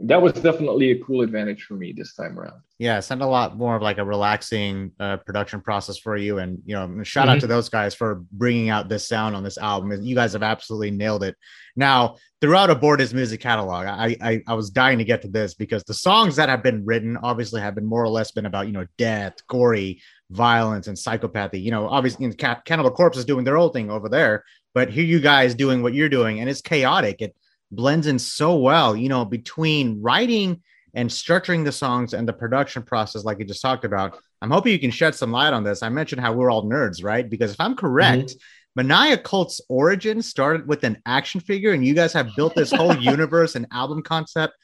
that 0.02 0.20
was 0.20 0.32
definitely 0.32 0.90
a 0.90 0.98
cool 0.98 1.20
advantage 1.20 1.62
for 1.64 1.74
me 1.74 1.92
this 1.92 2.14
time 2.14 2.36
around. 2.36 2.60
Yeah, 2.78 2.98
it's 2.98 3.10
a 3.12 3.16
lot 3.16 3.56
more 3.56 3.76
of 3.76 3.82
like 3.82 3.98
a 3.98 4.04
relaxing 4.04 4.90
uh, 4.98 5.18
production 5.18 5.60
process 5.60 5.98
for 5.98 6.16
you. 6.16 6.38
And 6.38 6.58
you 6.66 6.74
know, 6.74 7.04
shout 7.04 7.26
mm-hmm. 7.26 7.36
out 7.36 7.40
to 7.40 7.46
those 7.46 7.68
guys 7.68 7.94
for 7.94 8.24
bringing 8.32 8.70
out 8.70 8.88
this 8.88 9.06
sound 9.06 9.36
on 9.36 9.44
this 9.44 9.56
album. 9.56 10.02
You 10.02 10.16
guys 10.16 10.32
have 10.32 10.42
absolutely 10.42 10.90
nailed 10.90 11.22
it. 11.22 11.36
Now, 11.76 12.16
throughout 12.40 12.70
Aborted's 12.70 13.14
music 13.14 13.40
catalog, 13.40 13.86
I, 13.86 14.16
I 14.20 14.42
I 14.48 14.54
was 14.54 14.70
dying 14.70 14.98
to 14.98 15.04
get 15.04 15.22
to 15.22 15.28
this 15.28 15.54
because 15.54 15.84
the 15.84 15.94
songs 15.94 16.34
that 16.36 16.48
have 16.48 16.64
been 16.64 16.84
written 16.84 17.16
obviously 17.18 17.60
have 17.60 17.76
been 17.76 17.86
more 17.86 18.02
or 18.02 18.08
less 18.08 18.32
been 18.32 18.46
about 18.46 18.66
you 18.66 18.72
know 18.72 18.86
death, 18.98 19.34
gory, 19.46 20.02
violence, 20.30 20.88
and 20.88 20.96
psychopathy. 20.96 21.62
You 21.62 21.70
know, 21.70 21.88
obviously, 21.88 22.24
you 22.24 22.34
know, 22.36 22.56
Cannibal 22.64 22.90
Corpse 22.90 23.18
is 23.18 23.24
doing 23.24 23.44
their 23.44 23.56
old 23.56 23.72
thing 23.72 23.92
over 23.92 24.08
there, 24.08 24.42
but 24.74 24.90
here 24.90 25.04
you 25.04 25.20
guys 25.20 25.54
doing 25.54 25.82
what 25.82 25.94
you're 25.94 26.08
doing, 26.08 26.40
and 26.40 26.50
it's 26.50 26.60
chaotic. 26.60 27.22
It 27.22 27.36
blends 27.70 28.06
in 28.06 28.18
so 28.18 28.56
well, 28.56 28.96
you 28.96 29.08
know, 29.08 29.24
between 29.24 30.00
writing 30.02 30.62
and 30.94 31.10
structuring 31.10 31.64
the 31.64 31.72
songs 31.72 32.14
and 32.14 32.26
the 32.26 32.32
production 32.32 32.82
process, 32.82 33.24
like 33.24 33.38
you 33.38 33.44
just 33.44 33.62
talked 33.62 33.84
about. 33.84 34.18
I'm 34.42 34.50
hoping 34.50 34.72
you 34.72 34.78
can 34.78 34.90
shed 34.90 35.14
some 35.14 35.32
light 35.32 35.52
on 35.52 35.64
this. 35.64 35.82
I 35.82 35.88
mentioned 35.88 36.20
how 36.20 36.32
we're 36.32 36.50
all 36.50 36.64
nerds, 36.64 37.02
right? 37.02 37.28
Because 37.28 37.52
if 37.52 37.60
I'm 37.60 37.74
correct, 37.74 38.34
mm-hmm. 38.76 38.90
ManiaCult's 38.90 39.60
origin 39.68 40.20
started 40.20 40.68
with 40.68 40.84
an 40.84 41.00
action 41.06 41.40
figure, 41.40 41.72
and 41.72 41.84
you 41.84 41.94
guys 41.94 42.12
have 42.12 42.30
built 42.36 42.54
this 42.54 42.70
whole 42.70 42.96
universe 43.00 43.54
and 43.54 43.66
album 43.72 44.02
concept 44.02 44.54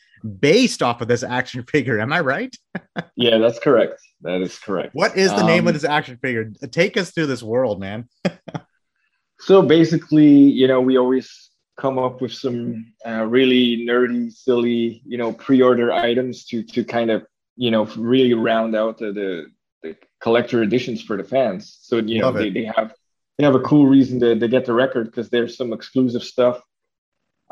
based 0.41 0.83
off 0.83 1.01
of 1.01 1.09
this 1.09 1.23
action 1.23 1.65
figure. 1.65 1.99
Am 1.99 2.13
I 2.13 2.21
right? 2.21 2.55
yeah, 3.17 3.39
that's 3.39 3.59
correct. 3.59 3.95
That 4.23 4.43
is 4.43 4.59
correct. 4.59 4.95
What 4.95 5.17
is 5.17 5.31
the 5.31 5.41
um, 5.41 5.47
name 5.47 5.65
of 5.65 5.69
um, 5.69 5.75
this 5.75 5.85
action 5.85 6.19
figure? 6.21 6.53
Take 6.71 6.97
us 6.97 7.13
through 7.13 7.27
this 7.27 7.43
world, 7.43 7.81
man. 7.81 8.09
so 9.41 9.63
basically, 9.63 10.29
you 10.29 10.69
know, 10.69 10.81
we 10.81 10.99
always 10.99 11.50
come 11.81 11.99
up 11.99 12.21
with 12.21 12.33
some 12.33 12.93
uh, 13.07 13.25
really 13.25 13.85
nerdy, 13.87 14.31
silly, 14.31 15.03
you 15.07 15.19
know, 15.19 15.33
pre-order 15.33 15.93
items 15.93 16.45
to 16.47 16.63
to 16.63 16.85
kind 16.85 17.11
of 17.11 17.27
you 17.57 17.71
know 17.71 17.85
really 17.97 18.35
round 18.35 18.77
out 18.77 18.99
the 18.99 19.13
the, 19.13 19.47
the 19.83 19.97
collector 20.21 20.63
editions 20.63 21.03
for 21.03 21.17
the 21.17 21.25
fans. 21.25 21.79
So 21.83 21.97
you 21.97 22.23
Love 22.23 22.35
know 22.35 22.43
they, 22.43 22.51
they 22.51 22.65
have 22.65 22.95
they 23.39 23.45
have 23.45 23.55
a 23.55 23.61
cool 23.61 23.87
reason 23.87 24.21
to, 24.21 24.39
to 24.39 24.49
get 24.49 24.67
the 24.67 24.75
record 24.75 25.07
because 25.07 25.31
there's 25.31 25.57
some 25.57 25.73
exclusive 25.73 26.23
stuff. 26.23 26.63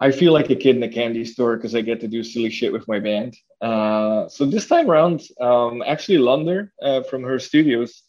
I 0.01 0.13
feel 0.13 0.33
like 0.33 0.51
a 0.51 0.55
kid 0.55 0.77
in 0.77 0.83
a 0.83 0.89
candy 0.89 1.25
store 1.25 1.57
because 1.57 1.75
I 1.75 1.81
get 1.81 2.01
to 2.03 2.09
do 2.09 2.23
silly 2.23 2.51
shit 2.51 2.73
with 2.73 2.87
my 2.87 3.01
band. 3.01 3.37
Uh, 3.61 4.29
so 4.29 4.45
this 4.45 4.69
time 4.69 4.89
around, 4.89 5.23
um, 5.41 5.83
actually, 5.85 6.19
Lander 6.19 6.73
uh, 6.81 7.03
from 7.03 7.25
her 7.25 7.39
studios, 7.39 8.03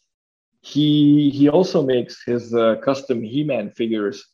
he 0.60 1.30
he 1.30 1.48
also 1.48 1.82
makes 1.82 2.22
his 2.22 2.54
uh, 2.54 2.76
custom 2.84 3.22
He-Man 3.22 3.70
figures 3.70 4.24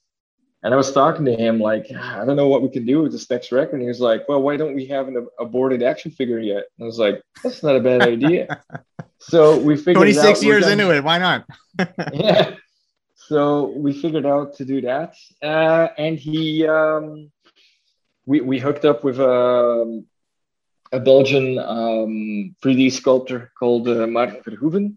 and 0.67 0.75
I 0.75 0.77
was 0.77 0.91
talking 0.91 1.25
to 1.27 1.33
him 1.33 1.61
like, 1.61 1.87
I 1.95 2.25
don't 2.25 2.35
know 2.35 2.49
what 2.49 2.61
we 2.61 2.69
can 2.69 2.85
do 2.85 3.01
with 3.01 3.13
this 3.13 3.31
next 3.31 3.53
record. 3.53 3.75
And 3.75 3.83
he 3.83 3.87
was 3.89 4.01
like, 4.01 4.29
Well, 4.29 4.43
why 4.43 4.57
don't 4.57 4.75
we 4.75 4.85
have 4.87 5.07
an 5.07 5.29
aborted 5.39 5.81
action 5.81 6.11
figure 6.11 6.41
yet? 6.41 6.65
And 6.77 6.83
I 6.83 6.85
was 6.87 6.99
like, 6.99 7.23
That's 7.45 7.63
not 7.63 7.77
a 7.77 7.81
bad 7.81 8.03
idea. 8.03 8.61
so 9.21 9.61
we 9.61 9.77
figured 9.77 9.95
26 9.95 10.43
years 10.43 10.65
gonna, 10.65 10.73
into 10.73 10.93
it, 10.93 11.05
why 11.05 11.19
not? 11.19 11.47
yeah. 12.13 12.57
So 13.15 13.67
we 13.77 13.93
figured 13.93 14.27
out 14.27 14.57
to 14.57 14.65
do 14.65 14.81
that. 14.81 15.15
Uh, 15.41 15.87
and 15.99 16.19
he 16.19 16.67
um, 16.67 17.31
we 18.25 18.41
we 18.41 18.59
hooked 18.59 18.85
up 18.85 19.05
with 19.05 19.21
a, 19.21 19.83
um, 19.83 20.07
a 20.91 20.99
Belgian 20.99 21.61
um, 21.61 22.57
3D 22.61 22.91
sculptor 22.91 23.53
called 23.57 23.87
uh, 23.87 24.09
Mark 24.09 24.45
Verhoeven 24.45 24.97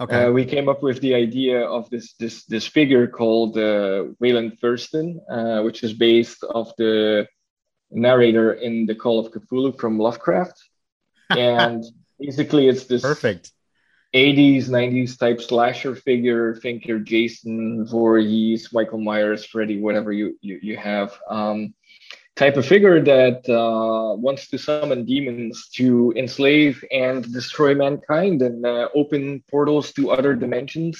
Okay. 0.00 0.24
Uh, 0.24 0.32
we 0.32 0.46
came 0.46 0.68
up 0.68 0.82
with 0.82 1.00
the 1.00 1.14
idea 1.14 1.60
of 1.60 1.90
this 1.90 2.14
this 2.14 2.44
this 2.46 2.66
figure 2.66 3.06
called 3.06 3.58
uh, 3.58 4.04
Wayland 4.18 4.58
Thurston, 4.58 5.20
uh, 5.30 5.60
which 5.60 5.82
is 5.82 5.92
based 5.92 6.42
off 6.42 6.74
the 6.76 7.28
narrator 7.90 8.54
in 8.54 8.86
the 8.86 8.94
Call 8.94 9.18
of 9.18 9.30
Cthulhu 9.30 9.78
from 9.78 9.98
Lovecraft, 9.98 10.58
and 11.30 11.84
basically 12.18 12.68
it's 12.68 12.84
this 12.84 13.02
perfect 13.02 13.52
80s 14.14 14.68
90s 14.68 15.18
type 15.18 15.40
slasher 15.40 15.94
figure. 15.94 16.54
Think 16.56 16.86
your 16.86 16.98
Jason 16.98 17.86
Voorhees, 17.86 18.72
Michael 18.72 19.00
Myers, 19.00 19.44
Freddy, 19.44 19.80
whatever 19.80 20.12
you 20.12 20.38
you, 20.40 20.58
you 20.62 20.76
have. 20.78 21.18
Um, 21.28 21.74
type 22.40 22.56
of 22.56 22.64
figure 22.64 22.98
that 23.04 23.46
uh, 23.50 24.16
wants 24.16 24.48
to 24.48 24.56
summon 24.56 25.04
demons 25.04 25.68
to 25.74 26.10
enslave 26.16 26.82
and 26.90 27.30
destroy 27.34 27.74
mankind 27.74 28.40
and 28.40 28.64
uh, 28.64 28.88
open 28.94 29.44
portals 29.50 29.92
to 29.92 30.10
other 30.10 30.34
dimensions 30.34 30.96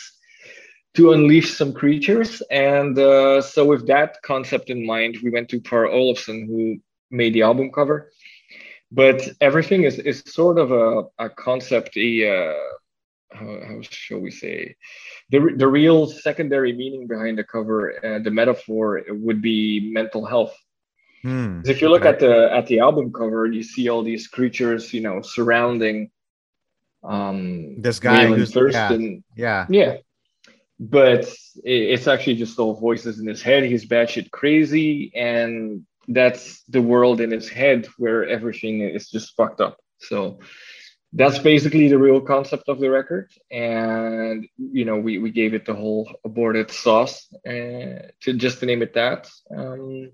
to 0.92 1.12
unleash 1.12 1.56
some 1.56 1.72
creatures. 1.72 2.42
And 2.50 2.98
uh, 2.98 3.40
so, 3.40 3.64
with 3.64 3.86
that 3.86 4.20
concept 4.20 4.68
in 4.68 4.84
mind, 4.84 5.16
we 5.22 5.30
went 5.30 5.48
to 5.50 5.60
Per 5.60 5.88
Olofsson, 5.88 6.46
who 6.46 6.76
made 7.10 7.32
the 7.32 7.42
album 7.42 7.72
cover. 7.72 8.10
But 8.92 9.26
everything 9.40 9.84
is, 9.84 9.98
is 9.98 10.22
sort 10.26 10.58
of 10.58 10.72
a, 10.72 11.04
a 11.26 11.30
concept, 11.30 11.96
a, 11.96 12.10
uh, 12.36 12.54
how, 13.32 13.60
how 13.66 13.78
shall 13.80 14.18
we 14.18 14.30
say 14.30 14.76
the, 15.30 15.38
the 15.56 15.68
real 15.68 16.06
secondary 16.06 16.72
meaning 16.72 17.06
behind 17.06 17.38
the 17.38 17.44
cover 17.44 17.80
uh, 18.04 18.18
the 18.18 18.30
metaphor 18.30 19.02
would 19.08 19.40
be 19.40 19.92
mental 19.92 20.26
health 20.26 20.52
hmm. 21.22 21.60
if 21.64 21.80
you 21.80 21.88
look 21.88 22.02
okay. 22.02 22.10
at 22.10 22.18
the 22.20 22.52
at 22.52 22.66
the 22.66 22.80
album 22.80 23.12
cover 23.12 23.46
you 23.46 23.62
see 23.62 23.88
all 23.88 24.02
these 24.02 24.26
creatures 24.26 24.92
you 24.92 25.00
know 25.00 25.22
surrounding 25.22 26.10
um 27.02 27.80
this 27.80 27.98
guy 27.98 28.26
who's 28.26 28.52
Thurston. 28.52 29.24
Yeah, 29.34 29.66
yeah 29.68 29.82
yeah 29.82 29.96
but 30.80 31.30
it's 31.62 32.06
actually 32.06 32.36
just 32.36 32.58
all 32.58 32.74
voices 32.74 33.20
in 33.20 33.26
his 33.26 33.42
head 33.42 33.64
he's 33.64 33.86
batshit 33.86 34.30
crazy 34.30 35.12
and 35.14 35.84
that's 36.08 36.62
the 36.68 36.80
world 36.80 37.20
in 37.20 37.30
his 37.30 37.48
head 37.48 37.86
where 37.98 38.26
everything 38.26 38.80
is 38.80 39.10
just 39.10 39.36
fucked 39.36 39.60
up 39.60 39.76
so 39.98 40.38
that's 41.12 41.38
basically 41.38 41.88
the 41.88 41.98
real 41.98 42.20
concept 42.20 42.68
of 42.68 42.80
the 42.80 42.88
record 42.88 43.30
and 43.50 44.46
you 44.56 44.84
know 44.84 44.96
we, 44.96 45.18
we 45.18 45.30
gave 45.30 45.54
it 45.54 45.66
the 45.66 45.74
whole 45.74 46.10
aborted 46.24 46.70
sauce 46.70 47.28
uh, 47.46 48.08
to 48.20 48.32
just 48.34 48.60
to 48.60 48.66
name 48.66 48.82
it 48.82 48.94
that 48.94 49.28
um, 49.54 50.10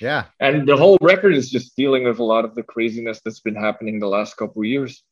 yeah 0.00 0.24
and 0.40 0.66
the 0.66 0.76
whole 0.76 0.98
record 1.00 1.34
is 1.34 1.50
just 1.50 1.76
dealing 1.76 2.04
with 2.04 2.18
a 2.18 2.24
lot 2.24 2.44
of 2.44 2.54
the 2.54 2.62
craziness 2.62 3.20
that's 3.24 3.40
been 3.40 3.54
happening 3.54 3.98
the 3.98 4.06
last 4.06 4.36
couple 4.36 4.62
of 4.62 4.66
years 4.66 5.02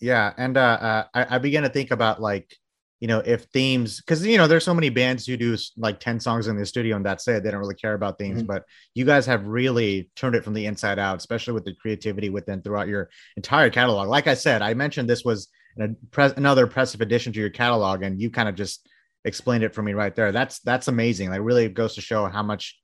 yeah 0.00 0.32
and 0.36 0.56
uh, 0.56 0.60
uh 0.60 1.04
I, 1.14 1.36
I 1.36 1.38
began 1.38 1.62
to 1.62 1.68
think 1.68 1.90
about 1.90 2.20
like 2.20 2.56
you 3.00 3.08
know, 3.08 3.18
if 3.18 3.44
themes, 3.52 4.00
because 4.00 4.26
you 4.26 4.38
know, 4.38 4.46
there's 4.46 4.64
so 4.64 4.72
many 4.72 4.88
bands 4.88 5.26
who 5.26 5.36
do 5.36 5.56
like 5.76 6.00
10 6.00 6.18
songs 6.18 6.46
in 6.46 6.56
the 6.56 6.64
studio 6.64 6.96
and 6.96 7.04
that's 7.04 7.28
it. 7.28 7.42
They 7.42 7.50
don't 7.50 7.60
really 7.60 7.74
care 7.74 7.94
about 7.94 8.18
themes, 8.18 8.38
mm-hmm. 8.38 8.46
but 8.46 8.64
you 8.94 9.04
guys 9.04 9.26
have 9.26 9.46
really 9.46 10.10
turned 10.16 10.34
it 10.34 10.44
from 10.44 10.54
the 10.54 10.64
inside 10.64 10.98
out, 10.98 11.18
especially 11.18 11.52
with 11.52 11.64
the 11.64 11.74
creativity 11.74 12.30
within 12.30 12.62
throughout 12.62 12.88
your 12.88 13.10
entire 13.36 13.68
catalog. 13.68 14.08
Like 14.08 14.26
I 14.26 14.34
said, 14.34 14.62
I 14.62 14.72
mentioned 14.72 15.10
this 15.10 15.24
was 15.24 15.48
an, 15.76 15.96
another 16.16 16.62
impressive 16.62 17.02
addition 17.02 17.34
to 17.34 17.40
your 17.40 17.50
catalog, 17.50 18.02
and 18.02 18.20
you 18.20 18.30
kind 18.30 18.48
of 18.48 18.54
just 18.54 18.88
explained 19.26 19.64
it 19.64 19.74
for 19.74 19.82
me 19.82 19.92
right 19.92 20.14
there. 20.14 20.32
That's 20.32 20.60
that's 20.60 20.88
amazing. 20.88 21.28
Like 21.30 21.42
really 21.42 21.68
goes 21.68 21.96
to 21.96 22.00
show 22.00 22.26
how 22.26 22.42
much 22.42 22.80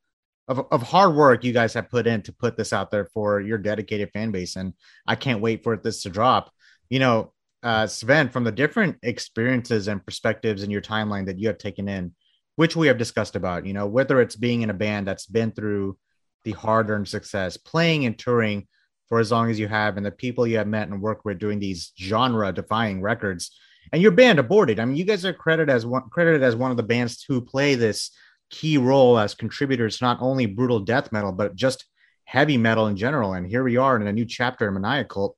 of, 0.49 0.67
of 0.71 0.83
hard 0.83 1.15
work 1.15 1.45
you 1.45 1.53
guys 1.53 1.73
have 1.75 1.89
put 1.89 2.07
in 2.07 2.21
to 2.23 2.33
put 2.33 2.57
this 2.57 2.73
out 2.73 2.91
there 2.91 3.07
for 3.15 3.41
your 3.41 3.59
dedicated 3.59 4.11
fan 4.11 4.33
base. 4.33 4.57
And 4.57 4.75
I 5.07 5.15
can't 5.15 5.41
wait 5.41 5.63
for 5.63 5.77
this 5.77 6.03
to 6.03 6.11
drop. 6.11 6.51
You 6.91 6.99
know, 6.99 7.33
uh, 7.63 7.87
Sven, 7.87 8.29
from 8.29 8.45
the 8.45 8.53
different 8.53 8.99
experiences 9.03 9.89
and 9.89 10.05
perspectives 10.05 10.63
in 10.63 10.71
your 10.71 10.83
timeline 10.83 11.27
that 11.27 11.39
you 11.39 11.47
have 11.47 11.59
taken 11.59 11.89
in, 11.89 12.13
which 12.57 12.77
we 12.77 12.89
have 12.89 12.99
discussed 12.99 13.37
about, 13.37 13.65
you 13.65 13.73
know, 13.73 13.87
whether 13.87 14.21
it's 14.21 14.37
being 14.37 14.63
in 14.63 14.71
a 14.71 14.75
band 14.75 15.07
that's 15.07 15.27
been 15.27 15.53
through 15.53 15.97
the 16.45 16.53
hard 16.53 16.91
earned 16.91 17.09
success, 17.09 17.57
playing 17.57 18.05
and 18.05 18.19
touring 18.19 18.67
for 19.09 19.21
as 19.21 19.31
long 19.31 19.49
as 19.49 19.61
you 19.61 19.69
have, 19.69 19.97
and 19.97 20.05
the 20.05 20.11
people 20.11 20.47
you 20.47 20.59
have 20.59 20.67
met 20.67 20.89
and 20.89 21.01
worked 21.01 21.25
with 21.25 21.39
doing 21.39 21.61
these 21.61 21.93
genre 21.99 22.53
defying 22.53 23.01
records, 23.01 23.57
and 23.93 24.03
your 24.03 24.13
band 24.13 24.39
aborted. 24.39 24.81
I 24.81 24.85
mean, 24.85 24.97
you 24.97 25.05
guys 25.05 25.25
are 25.25 25.33
credited 25.33 25.71
as 25.71 25.87
one 25.87 26.09
credited 26.11 26.43
as 26.43 26.57
one 26.57 26.71
of 26.71 26.77
the 26.77 26.83
bands 26.83 27.25
who 27.27 27.41
play 27.41 27.75
this 27.75 28.11
key 28.51 28.79
role 28.79 29.19
as 29.19 29.35
contributors, 29.35 30.01
not 30.01 30.19
only 30.21 30.47
brutal 30.47 30.81
death 30.81 31.13
metal, 31.13 31.33
but 31.33 31.55
just 31.55 31.87
heavy 32.25 32.57
metal 32.57 32.87
in 32.87 32.97
general. 32.97 33.35
And 33.35 33.47
here 33.47 33.65
we 33.65 33.77
are 33.77 33.97
in 33.97 34.07
a 34.07 34.13
new 34.13 34.25
chapter 34.25 34.69
in 34.69 34.75
Maniacult 34.75 35.35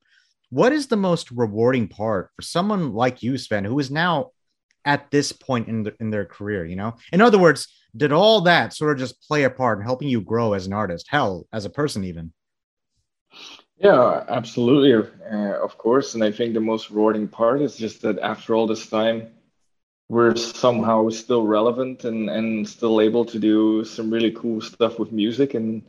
what 0.54 0.72
is 0.72 0.86
the 0.86 0.96
most 0.96 1.32
rewarding 1.32 1.88
part 1.88 2.30
for 2.36 2.42
someone 2.42 2.92
like 2.92 3.24
you, 3.24 3.36
Sven, 3.36 3.64
who 3.64 3.76
is 3.80 3.90
now 3.90 4.30
at 4.84 5.10
this 5.10 5.32
point 5.32 5.66
in, 5.66 5.82
the, 5.82 5.96
in 5.98 6.10
their 6.10 6.24
career? 6.24 6.64
You 6.64 6.76
know, 6.76 6.94
in 7.12 7.20
other 7.20 7.40
words, 7.40 7.66
did 7.96 8.12
all 8.12 8.42
that 8.42 8.72
sort 8.72 8.92
of 8.92 8.98
just 8.98 9.20
play 9.26 9.42
a 9.42 9.50
part 9.50 9.80
in 9.80 9.84
helping 9.84 10.06
you 10.06 10.20
grow 10.20 10.52
as 10.52 10.68
an 10.68 10.72
artist, 10.72 11.06
hell, 11.08 11.48
as 11.52 11.64
a 11.64 11.70
person, 11.70 12.04
even? 12.04 12.32
Yeah, 13.84 14.24
absolutely, 14.28 14.94
uh, 15.30 15.62
of 15.62 15.76
course. 15.78 16.14
And 16.14 16.24
I 16.24 16.32
think 16.32 16.54
the 16.54 16.60
most 16.60 16.90
rewarding 16.90 17.28
part 17.28 17.60
is 17.60 17.76
just 17.76 18.02
that 18.02 18.18
after 18.20 18.54
all 18.54 18.66
this 18.66 18.88
time, 18.88 19.28
we're 20.08 20.36
somehow 20.36 21.10
still 21.10 21.46
relevant 21.46 22.04
and, 22.04 22.30
and 22.30 22.68
still 22.68 23.00
able 23.00 23.26
to 23.26 23.40
do 23.40 23.84
some 23.84 24.10
really 24.10 24.32
cool 24.32 24.60
stuff 24.62 24.98
with 24.98 25.12
music 25.12 25.54
and, 25.54 25.82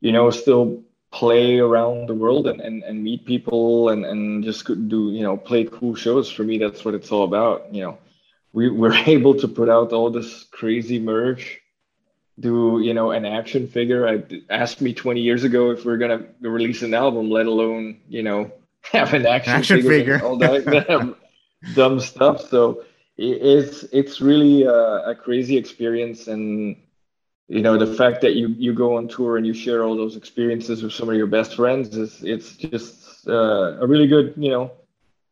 you 0.00 0.12
know, 0.12 0.30
still 0.30 0.82
play 1.12 1.58
around 1.60 2.08
the 2.08 2.14
world 2.14 2.48
and, 2.48 2.60
and, 2.60 2.84
and 2.84 3.04
meet 3.04 3.26
people 3.26 3.90
and, 3.90 4.06
and 4.06 4.44
just 4.44 4.66
do 4.88 5.12
you 5.12 5.22
know 5.22 5.38
play 5.38 5.64
cool 5.64 5.94
shows 5.96 6.30
for 6.30 6.44
me 6.44 6.58
that's 6.58 6.84
what 6.84 6.94
it's 6.94 7.12
all 7.12 7.24
about 7.24 7.74
you 7.74 7.82
know 7.82 7.98
we 8.52 8.70
we're 8.70 8.94
able 9.06 9.34
to 9.34 9.48
put 9.48 9.70
out 9.70 9.94
all 9.94 10.10
this 10.10 10.44
crazy 10.52 11.00
merch 11.00 11.61
do 12.40 12.80
you 12.82 12.94
know 12.94 13.10
an 13.10 13.24
action 13.24 13.68
figure. 13.68 14.08
I 14.08 14.22
asked 14.50 14.80
me 14.80 14.94
20 14.94 15.20
years 15.20 15.44
ago 15.44 15.70
if 15.70 15.84
we 15.84 15.92
are 15.92 15.98
gonna 15.98 16.26
release 16.40 16.82
an 16.82 16.94
album 16.94 17.30
let 17.30 17.46
alone 17.46 18.00
you 18.08 18.22
know 18.22 18.50
have 18.92 19.14
an 19.14 19.26
action, 19.26 19.52
action 19.52 19.76
figure, 19.82 20.18
figure. 20.18 20.26
all 20.26 20.36
that 20.38 21.16
dumb 21.74 22.00
stuff. 22.00 22.48
So 22.48 22.84
it's 23.16 23.84
it's 23.84 24.20
really 24.20 24.64
a, 24.64 25.10
a 25.10 25.14
crazy 25.14 25.56
experience. 25.56 26.26
And 26.26 26.76
you 27.48 27.60
know 27.60 27.76
the 27.76 27.94
fact 27.94 28.22
that 28.22 28.34
you 28.34 28.48
you 28.48 28.72
go 28.72 28.96
on 28.96 29.08
tour 29.08 29.36
and 29.36 29.46
you 29.46 29.52
share 29.52 29.84
all 29.84 29.96
those 29.96 30.16
experiences 30.16 30.82
with 30.82 30.92
some 30.92 31.08
of 31.10 31.16
your 31.16 31.26
best 31.26 31.54
friends 31.54 31.94
is 31.96 32.22
it's 32.22 32.56
just 32.56 33.28
uh, 33.28 33.78
a 33.78 33.86
really 33.86 34.06
good 34.06 34.32
you 34.36 34.50
know 34.50 34.70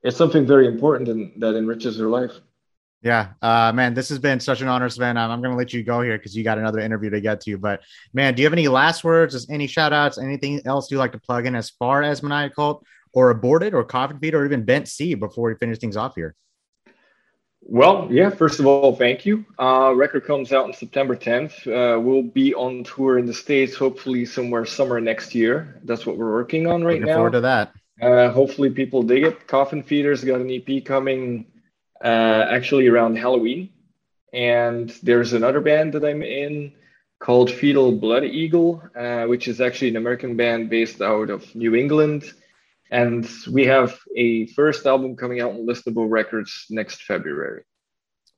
it's 0.02 0.16
something 0.16 0.46
very 0.46 0.66
important 0.66 1.08
and 1.08 1.32
that 1.40 1.56
enriches 1.56 1.96
your 1.96 2.10
life 2.10 2.40
yeah 3.02 3.32
uh, 3.42 3.72
man 3.72 3.94
this 3.94 4.08
has 4.08 4.18
been 4.18 4.38
such 4.40 4.60
an 4.60 4.68
honor 4.68 4.88
sven 4.88 5.16
i'm, 5.16 5.30
I'm 5.30 5.42
gonna 5.42 5.56
let 5.56 5.72
you 5.72 5.82
go 5.82 6.02
here 6.02 6.18
because 6.18 6.36
you 6.36 6.44
got 6.44 6.58
another 6.58 6.80
interview 6.80 7.10
to 7.10 7.20
get 7.20 7.40
to 7.42 7.56
but 7.56 7.80
man 8.12 8.34
do 8.34 8.42
you 8.42 8.46
have 8.46 8.52
any 8.52 8.68
last 8.68 9.04
words 9.04 9.34
Just 9.34 9.50
any 9.50 9.66
shout 9.66 9.92
outs 9.92 10.18
anything 10.18 10.60
else 10.66 10.90
you 10.90 10.98
like 10.98 11.12
to 11.12 11.20
plug 11.20 11.46
in 11.46 11.54
as 11.54 11.70
far 11.70 12.02
as 12.02 12.20
maniacult 12.20 12.82
or 13.12 13.30
aborted 13.30 13.74
or 13.74 13.84
coffin 13.84 14.18
feet 14.18 14.34
or 14.34 14.44
even 14.44 14.64
bent 14.64 14.88
C 14.88 15.14
before 15.14 15.48
we 15.48 15.56
finish 15.56 15.78
things 15.78 15.96
off 15.96 16.14
here 16.14 16.34
well, 17.62 18.08
yeah, 18.10 18.30
first 18.30 18.58
of 18.58 18.66
all, 18.66 18.96
thank 18.96 19.26
you. 19.26 19.44
Uh, 19.58 19.92
record 19.94 20.24
comes 20.24 20.52
out 20.52 20.64
on 20.64 20.72
September 20.72 21.14
10th. 21.14 21.66
Uh, 21.66 22.00
we'll 22.00 22.22
be 22.22 22.54
on 22.54 22.84
tour 22.84 23.18
in 23.18 23.26
the 23.26 23.34
States, 23.34 23.76
hopefully 23.76 24.24
somewhere 24.24 24.64
summer 24.64 25.00
next 25.00 25.34
year. 25.34 25.80
That's 25.84 26.06
what 26.06 26.16
we're 26.16 26.32
working 26.32 26.66
on 26.66 26.82
right 26.82 26.94
Looking 26.94 27.06
now. 27.06 27.14
forward 27.16 27.32
to 27.32 27.40
that. 27.42 27.72
Uh, 28.00 28.30
hopefully 28.30 28.70
people 28.70 29.02
dig 29.02 29.24
it. 29.24 29.46
Coffin 29.46 29.82
Feeder's 29.82 30.24
got 30.24 30.40
an 30.40 30.50
EP 30.50 30.84
coming 30.84 31.46
uh, 32.02 32.46
actually 32.50 32.88
around 32.88 33.16
Halloween. 33.16 33.70
And 34.32 34.90
there's 35.02 35.32
another 35.32 35.60
band 35.60 35.92
that 35.94 36.04
I'm 36.04 36.22
in 36.22 36.72
called 37.18 37.50
Fetal 37.50 37.92
Blood 37.92 38.24
Eagle, 38.24 38.82
uh, 38.96 39.24
which 39.24 39.48
is 39.48 39.60
actually 39.60 39.88
an 39.88 39.96
American 39.96 40.36
band 40.36 40.70
based 40.70 41.02
out 41.02 41.30
of 41.30 41.54
New 41.54 41.74
England. 41.74 42.32
And 42.90 43.28
we 43.50 43.66
have 43.66 43.98
a 44.16 44.46
first 44.48 44.86
album 44.86 45.16
coming 45.16 45.40
out 45.40 45.52
on 45.52 45.66
Listenable 45.66 46.10
Records 46.10 46.66
next 46.70 47.02
February. 47.02 47.62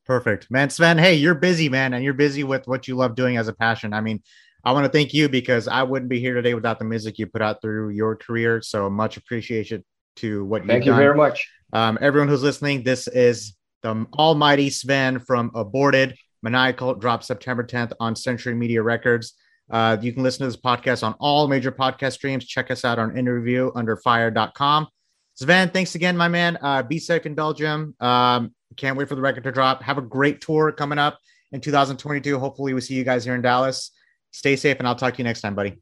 Perfect, 0.04 0.50
man. 0.50 0.68
Sven, 0.68 0.98
hey, 0.98 1.14
you're 1.14 1.34
busy, 1.34 1.68
man, 1.68 1.94
and 1.94 2.02
you're 2.02 2.12
busy 2.12 2.42
with 2.42 2.66
what 2.66 2.88
you 2.88 2.96
love 2.96 3.14
doing 3.14 3.36
as 3.36 3.48
a 3.48 3.52
passion. 3.52 3.94
I 3.94 4.00
mean, 4.00 4.20
I 4.64 4.72
want 4.72 4.84
to 4.84 4.90
thank 4.90 5.14
you 5.14 5.28
because 5.28 5.68
I 5.68 5.84
wouldn't 5.84 6.08
be 6.08 6.20
here 6.20 6.34
today 6.34 6.54
without 6.54 6.78
the 6.78 6.84
music 6.84 7.18
you 7.18 7.26
put 7.26 7.40
out 7.40 7.62
through 7.62 7.90
your 7.90 8.16
career. 8.16 8.62
So 8.62 8.90
much 8.90 9.16
appreciation 9.16 9.84
to 10.16 10.44
what 10.44 10.62
you 10.62 10.68
thank 10.68 10.84
you 10.84 10.94
very 10.94 11.16
much. 11.16 11.48
Um, 11.72 11.98
everyone 12.00 12.28
who's 12.28 12.42
listening, 12.42 12.82
this 12.82 13.08
is 13.08 13.54
the 13.82 14.06
almighty 14.14 14.70
Sven 14.70 15.18
from 15.18 15.50
Aborted. 15.54 16.16
Maniacal 16.42 16.94
drops 16.94 17.26
September 17.26 17.64
10th 17.64 17.92
on 18.00 18.16
Century 18.16 18.54
Media 18.54 18.82
Records. 18.82 19.34
Uh, 19.70 19.96
you 20.00 20.12
can 20.12 20.22
listen 20.22 20.40
to 20.40 20.46
this 20.46 20.60
podcast 20.60 21.02
on 21.02 21.14
all 21.20 21.48
major 21.48 21.72
podcast 21.72 22.12
streams. 22.14 22.44
Check 22.46 22.70
us 22.70 22.84
out 22.84 22.98
on 22.98 23.16
interview 23.16 23.70
under 23.74 23.96
fire.com. 23.96 24.88
Sven, 25.34 25.70
thanks 25.70 25.94
again, 25.94 26.16
my 26.16 26.28
man. 26.28 26.58
Uh, 26.60 26.82
be 26.82 26.98
safe 26.98 27.24
in 27.24 27.34
Belgium. 27.34 27.94
Um, 28.00 28.54
can't 28.76 28.98
wait 28.98 29.08
for 29.08 29.14
the 29.14 29.22
record 29.22 29.44
to 29.44 29.52
drop. 29.52 29.82
Have 29.82 29.98
a 29.98 30.02
great 30.02 30.40
tour 30.40 30.72
coming 30.72 30.98
up 30.98 31.18
in 31.52 31.60
2022. 31.60 32.38
Hopefully, 32.38 32.74
we 32.74 32.80
see 32.80 32.94
you 32.94 33.04
guys 33.04 33.24
here 33.24 33.34
in 33.34 33.42
Dallas. 33.42 33.92
Stay 34.30 34.56
safe, 34.56 34.78
and 34.78 34.86
I'll 34.86 34.96
talk 34.96 35.14
to 35.14 35.18
you 35.18 35.24
next 35.24 35.40
time, 35.40 35.54
buddy. 35.54 35.80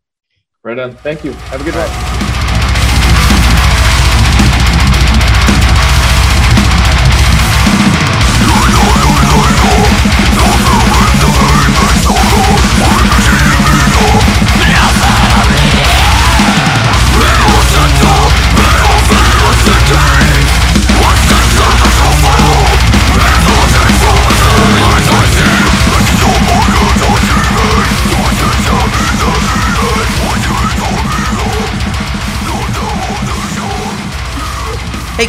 Right 0.63 0.79
on. 0.79 0.95
Thank 0.97 1.25
you. 1.25 1.33
Have 1.33 1.61
a 1.61 1.65
good 1.65 1.75
night. 1.75 2.20